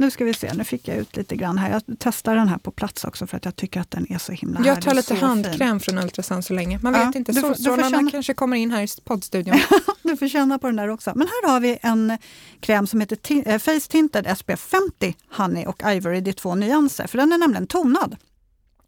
Nu 0.00 0.10
ska 0.10 0.24
vi 0.24 0.34
se, 0.34 0.54
nu 0.54 0.64
fick 0.64 0.88
jag 0.88 0.96
ut 0.96 1.16
lite 1.16 1.36
grann 1.36 1.58
här. 1.58 1.70
Jag 1.70 1.82
testar 1.98 2.34
den 2.36 2.48
här 2.48 2.58
på 2.58 2.70
plats 2.70 3.04
också 3.04 3.26
för 3.26 3.36
att 3.36 3.44
jag 3.44 3.56
tycker 3.56 3.80
att 3.80 3.90
den 3.90 4.12
är 4.12 4.18
så 4.18 4.32
himla 4.32 4.60
Jag 4.64 4.82
tar 4.82 4.90
härlig, 4.90 4.96
lite 4.96 5.14
handkräm 5.26 5.80
från 5.80 5.98
Ultrasan 5.98 6.42
så 6.42 6.52
länge. 6.54 6.78
Man 6.82 6.94
Ja, 6.94 7.04
vet 7.06 7.14
inte, 7.14 7.34
solstrålarna 7.34 7.90
känna- 7.90 8.10
kanske 8.10 8.34
kommer 8.34 8.56
in 8.56 8.70
här 8.70 8.82
i 8.82 8.88
poddstudion. 9.04 9.56
Du 10.02 10.16
får 10.16 10.28
känna 10.28 10.58
på 10.58 10.66
den 10.66 10.76
där 10.76 10.88
också. 10.88 11.12
Men 11.16 11.26
här 11.26 11.48
har 11.52 11.60
vi 11.60 11.78
en 11.82 12.18
kräm 12.60 12.86
som 12.86 13.00
heter 13.00 13.16
Ti- 13.16 13.42
eh, 13.48 13.58
Face 13.58 13.80
Tinted 13.90 14.26
SPF 14.38 14.60
50 14.60 15.16
Honey 15.36 15.66
och 15.66 15.82
Ivory. 15.86 16.20
Det 16.20 16.30
är 16.30 16.32
två 16.32 16.54
nyanser, 16.54 17.06
för 17.06 17.18
den 17.18 17.32
är 17.32 17.38
nämligen 17.38 17.66
tonad. 17.66 18.16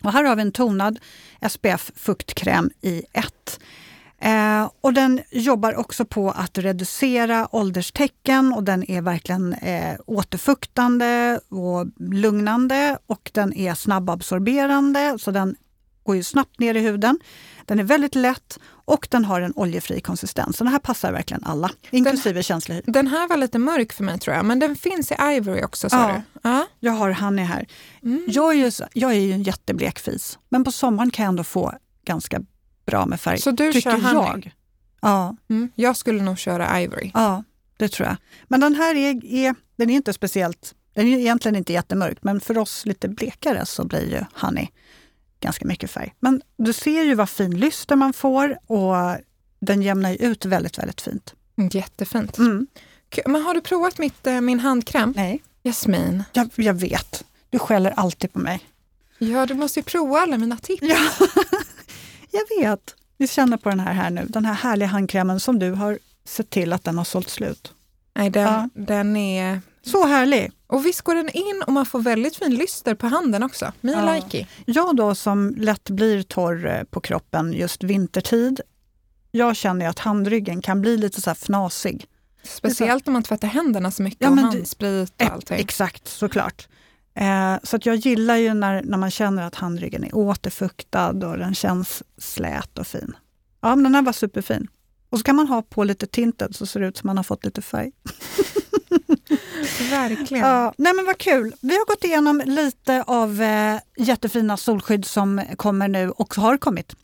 Och 0.03 0.13
här 0.13 0.25
har 0.25 0.37
vi 0.37 0.43
en 0.43 0.53
tonad 0.53 0.99
SPF 1.51 1.91
fuktkräm 1.97 2.71
i 2.81 3.03
ett. 3.13 3.61
Eh, 4.23 4.71
och 4.81 4.93
den 4.93 5.21
jobbar 5.31 5.75
också 5.77 6.05
på 6.05 6.31
att 6.31 6.59
reducera 6.59 7.49
ålderstecken 7.57 8.53
och 8.53 8.65
den 8.65 8.91
är 8.91 9.03
verkligen 9.03 9.53
eh, 9.53 9.97
återfuktande 10.07 11.41
och 11.49 11.87
lugnande 11.99 12.99
och 13.07 13.31
den 13.35 13.53
är 13.57 13.75
snabbabsorberande 13.75 15.19
så 15.19 15.31
den 15.31 15.57
går 16.03 16.17
ju 16.17 16.23
snabbt 16.23 16.59
ner 16.59 16.75
i 16.75 16.81
huden. 16.81 17.19
Den 17.67 17.79
är 17.81 17.85
väldigt 17.85 18.15
lätt 18.15 18.59
och 18.85 19.09
den 19.11 19.25
har 19.25 19.41
en 19.41 19.53
oljefri 19.57 20.01
konsistens. 20.01 20.57
Så 20.57 20.65
den 20.65 20.73
här 20.73 20.79
passar 20.81 21.13
verkligen 21.13 21.45
alla, 21.45 21.71
inklusive 21.91 22.43
känslig 22.43 22.75
hy. 22.75 22.83
Den 22.87 23.07
här 23.07 23.29
var 23.29 23.37
lite 23.37 23.59
mörk 23.59 23.93
för 23.93 24.05
mig 24.05 24.19
tror 24.19 24.37
jag, 24.37 24.45
men 24.45 24.59
den 24.59 24.77
finns 24.77 25.13
i 25.13 25.15
Ivory 25.21 25.63
också 25.65 25.91
sa 25.91 25.97
Ja. 26.09 26.15
du? 26.43 26.49
Ja. 26.49 26.67
Jag 26.81 26.93
har 26.93 27.11
Honey 27.11 27.45
här. 27.45 27.67
Mm. 28.03 28.25
Jag 28.29 28.51
är, 28.51 28.57
ju, 28.65 28.71
jag 28.93 29.11
är 29.11 29.21
ju 29.21 29.33
en 29.33 29.43
jätteblek 29.43 29.99
fis, 29.99 30.39
men 30.49 30.65
på 30.65 30.73
sommaren 30.73 31.11
kan 31.11 31.23
jag 31.25 31.29
ändå 31.29 31.45
få 31.45 31.73
ganska 32.05 32.41
bra 32.91 33.07
med 33.07 33.21
färg. 33.21 33.39
Så 33.39 33.51
du 33.51 33.73
tycker 33.73 33.91
kör 33.91 33.99
honey? 33.99 34.15
jag. 34.45 34.53
Ja, 35.03 35.37
Mm. 35.51 35.71
Jag 35.75 35.97
skulle 35.97 36.23
nog 36.23 36.39
köra 36.39 36.81
Ivory. 36.83 37.11
ja, 37.15 37.45
det 37.77 37.89
tror 37.89 38.09
jag. 38.09 38.17
Men 38.49 38.61
den 38.61 38.75
här 38.75 38.95
är, 38.95 39.25
är, 39.25 39.55
den 39.77 39.91
är 39.91 39.95
inte 39.95 40.13
speciellt, 40.13 40.75
den 40.95 41.07
är 41.09 41.19
egentligen 41.19 41.57
inte 41.57 41.73
jättemörk, 41.73 42.19
men 42.23 42.41
för 42.41 42.59
oss 42.59 42.87
lite 42.87 43.09
blekare 43.09 43.67
så 43.67 43.85
blir 43.85 44.11
ju 44.11 44.25
honey 44.41 44.69
ganska 45.41 45.65
mycket 45.67 45.91
färg. 45.91 46.15
Men 46.21 46.43
du 46.57 46.73
ser 46.73 47.03
ju 47.05 47.15
vad 47.15 47.29
fin 47.31 47.59
lyster 47.59 47.97
man 47.97 48.13
får 48.13 48.59
och 48.67 48.95
den 49.61 49.83
jämnar 49.83 50.11
ju 50.11 50.17
ut 50.17 50.45
väldigt, 50.45 50.79
väldigt 50.79 51.01
fint. 51.01 51.35
Mm, 51.59 51.71
Jättefint. 51.73 52.39
Mm. 52.39 52.67
Men 53.27 53.43
har 53.43 53.55
du 53.55 53.61
provat 53.61 53.99
mitt, 53.99 54.27
eh, 54.27 54.41
min 54.41 54.61
handkräm? 54.61 55.13
Nej, 55.17 55.43
Jasmin. 55.63 56.25
jag, 56.33 56.51
jag 56.55 56.75
vet. 56.75 57.25
Du 57.51 57.59
skäller 57.59 57.91
alltid 57.91 58.33
på 58.33 58.39
mig. 58.39 58.61
Ja, 59.19 59.47
du 59.47 59.55
måste 59.55 59.81
ju 59.81 59.85
prova 59.85 60.19
alla 60.21 60.39
mina 60.39 60.57
tips. 60.57 60.83
Ja, 60.83 60.97
jag 62.31 62.61
vet. 62.63 62.95
Vi 63.19 63.29
känner 63.29 63.57
på 63.57 63.69
den 63.69 63.81
här, 63.81 63.93
här 63.93 64.11
nu. 64.11 64.27
Den 64.29 64.45
här 64.45 64.55
härliga 64.55 64.89
handkrämen 64.89 65.41
som 65.41 65.59
du 65.59 65.71
har 65.73 65.99
sett 66.25 66.51
till 66.51 66.73
att 66.73 66.85
den 66.85 66.99
har 66.99 67.05
sålt 67.05 67.29
slut. 67.29 67.73
Nej, 68.15 68.31
den, 68.31 68.43
Ja. 68.43 68.69
den 68.75 69.17
är... 69.17 69.61
Så 69.83 70.07
härlig! 70.07 70.53
Och 70.67 70.87
visst 70.87 71.01
går 71.03 71.15
den 71.15 71.29
in 71.29 71.63
och 71.67 71.73
man 71.73 71.87
får 71.87 72.01
väldigt 72.01 72.37
fin 72.37 72.55
lyster 72.55 72.95
på 72.95 73.07
handen 73.07 73.43
också. 73.43 73.73
Me 73.81 73.93
Ja. 73.93 74.15
likey. 74.15 74.47
Jag 74.65 74.97
då 74.97 75.15
som 75.15 75.55
lätt 75.59 75.91
blir 75.91 76.23
torr 76.23 76.67
eh, 76.67 76.83
på 76.85 77.01
kroppen 77.01 77.53
just 77.53 77.85
vintertid, 77.85 78.61
jag 79.31 79.57
känner 79.57 79.89
att 79.89 79.99
handryggen 79.99 80.63
kan 80.63 80.81
bli 80.81 80.97
lite 80.97 81.21
så 81.21 81.31
här 81.31 81.35
fnasig. 81.35 82.07
Speciellt 82.43 83.07
om 83.07 83.13
man 83.13 83.23
tvättar 83.23 83.49
händerna 83.49 83.91
så 83.91 84.03
mycket 84.03 84.21
Ja, 84.21 84.31
och 84.31 84.37
handsprit 84.37 85.23
och 85.23 85.31
allting. 85.31 85.59
Exakt, 85.61 86.09
såklart. 86.09 86.69
Eh, 87.15 87.57
så 87.63 87.77
att 87.77 87.87
jag 87.87 87.97
gillar 87.97 88.37
ju 88.37 88.55
när, 88.55 88.83
när 88.83 88.99
man 88.99 89.11
känner 89.11 89.43
att 89.43 89.55
handryggen 89.55 90.05
är 90.05 90.15
återfuktad 90.15 91.11
och 91.11 91.39
den 91.39 91.55
känns 91.55 92.03
slät 92.19 92.79
och 92.79 92.87
fin. 92.87 93.17
Ja, 93.61 93.77
men 93.77 93.83
den 93.83 93.95
här 93.95 94.03
var 94.03 94.13
superfin. 94.13 94.69
Och 95.11 95.19
så 95.19 95.25
kan 95.25 95.37
man 95.37 95.47
ha 95.47 95.63
på 95.63 95.85
lite 95.85 96.07
tinted 96.07 96.57
så 96.57 96.67
ser 96.67 96.81
det 96.81 96.87
ut 96.87 96.97
som 96.97 97.07
man 97.07 97.17
har 97.17 97.25
fått 97.25 97.45
lite 97.45 97.63
färg. 97.63 97.93
Verkligen. 99.91 100.49
Ja, 100.49 100.75
nej 100.79 100.95
men 100.95 101.05
vad 101.05 101.19
kul. 101.19 101.55
Vi 101.61 101.75
har 101.75 101.87
gått 101.87 102.05
igenom 102.05 102.43
lite 102.47 103.03
av 103.03 103.43
eh, 103.43 103.81
jättefina 103.97 104.57
solskydd 104.57 105.05
som 105.05 105.43
kommer 105.57 105.89
nu 105.89 106.11
och 106.11 106.35
har 106.35 106.57
kommit 106.57 106.95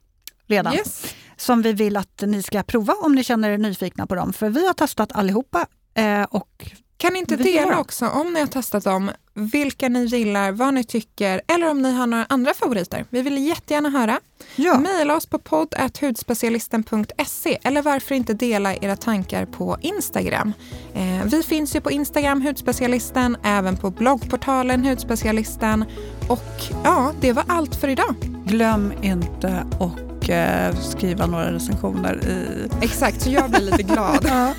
redan. 0.46 0.74
Yes. 0.74 1.14
Som 1.36 1.62
vi 1.62 1.72
vill 1.72 1.96
att 1.96 2.22
ni 2.26 2.42
ska 2.42 2.62
prova 2.62 2.94
om 2.94 3.14
ni 3.14 3.24
känner 3.24 3.50
er 3.50 3.58
nyfikna 3.58 4.06
på 4.06 4.14
dem. 4.14 4.32
För 4.32 4.48
vi 4.48 4.66
har 4.66 4.74
testat 4.74 5.12
allihopa 5.12 5.66
eh, 5.94 6.22
och 6.22 6.70
Kan 6.98 7.16
inte 7.16 7.36
dela 7.36 7.78
också, 7.78 8.06
om 8.08 8.32
ni 8.32 8.40
har 8.40 8.46
testat 8.46 8.84
dem, 8.84 9.10
vilka 9.34 9.88
ni 9.88 10.04
gillar, 10.04 10.52
vad 10.52 10.74
ni 10.74 10.84
tycker 10.84 11.40
eller 11.46 11.70
om 11.70 11.82
ni 11.82 11.92
har 11.92 12.06
några 12.06 12.26
andra 12.28 12.54
favoriter. 12.54 13.04
Vi 13.10 13.22
vill 13.22 13.46
jättegärna 13.46 13.90
höra. 13.90 14.20
ja, 14.56 14.78
Maila 14.78 15.16
oss 15.16 15.26
på 15.26 15.38
podd.hudspecialisten.se 15.38 17.58
eller 17.62 17.82
varför 17.82 18.14
inte 18.14 18.34
dela 18.34 18.74
era 18.74 18.96
tankar 18.96 19.46
på 19.46 19.76
Instagram. 19.80 20.52
Eh, 20.94 21.24
vi 21.24 21.42
finns 21.42 21.76
ju 21.76 21.80
på 21.80 21.90
Instagram, 21.90 22.42
Hudspecialisten, 22.42 23.36
även 23.42 23.76
på 23.76 23.90
bloggportalen 23.90 24.84
Hudspecialisten. 24.84 25.84
Och 26.28 26.62
ja, 26.84 27.12
det 27.20 27.32
var 27.32 27.44
allt 27.48 27.76
för 27.76 27.88
idag. 27.88 28.14
glöm 28.46 28.92
inte 29.02 29.66
och 29.80 30.30
eh, 30.30 30.76
skriva 30.80 31.26
några 31.26 31.52
recensioner 31.52 32.28
i... 32.28 32.68
Exakt, 32.84 33.22
så 33.22 33.30
jag 33.30 33.50
blir 33.50 33.60
lite 33.60 33.82
glad. 33.82 34.30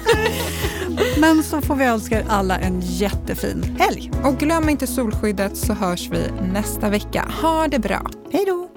Men 1.19 1.43
så 1.43 1.62
får 1.62 1.75
vi 1.75 1.86
önska 1.86 2.19
er 2.19 2.25
alla 2.29 2.57
en 2.57 2.81
jättefin 2.81 3.77
helg. 3.79 4.12
Och 4.23 4.38
glöm 4.38 4.69
inte 4.69 4.88
solskyddet 4.88 5.57
så 5.57 5.73
hörs 5.73 6.10
vi 6.12 6.31
nästa 6.53 6.89
vecka. 6.89 7.25
Ha 7.41 7.67
det 7.67 7.79
bra! 7.79 8.12
Hej 8.31 8.45
då! 8.47 8.76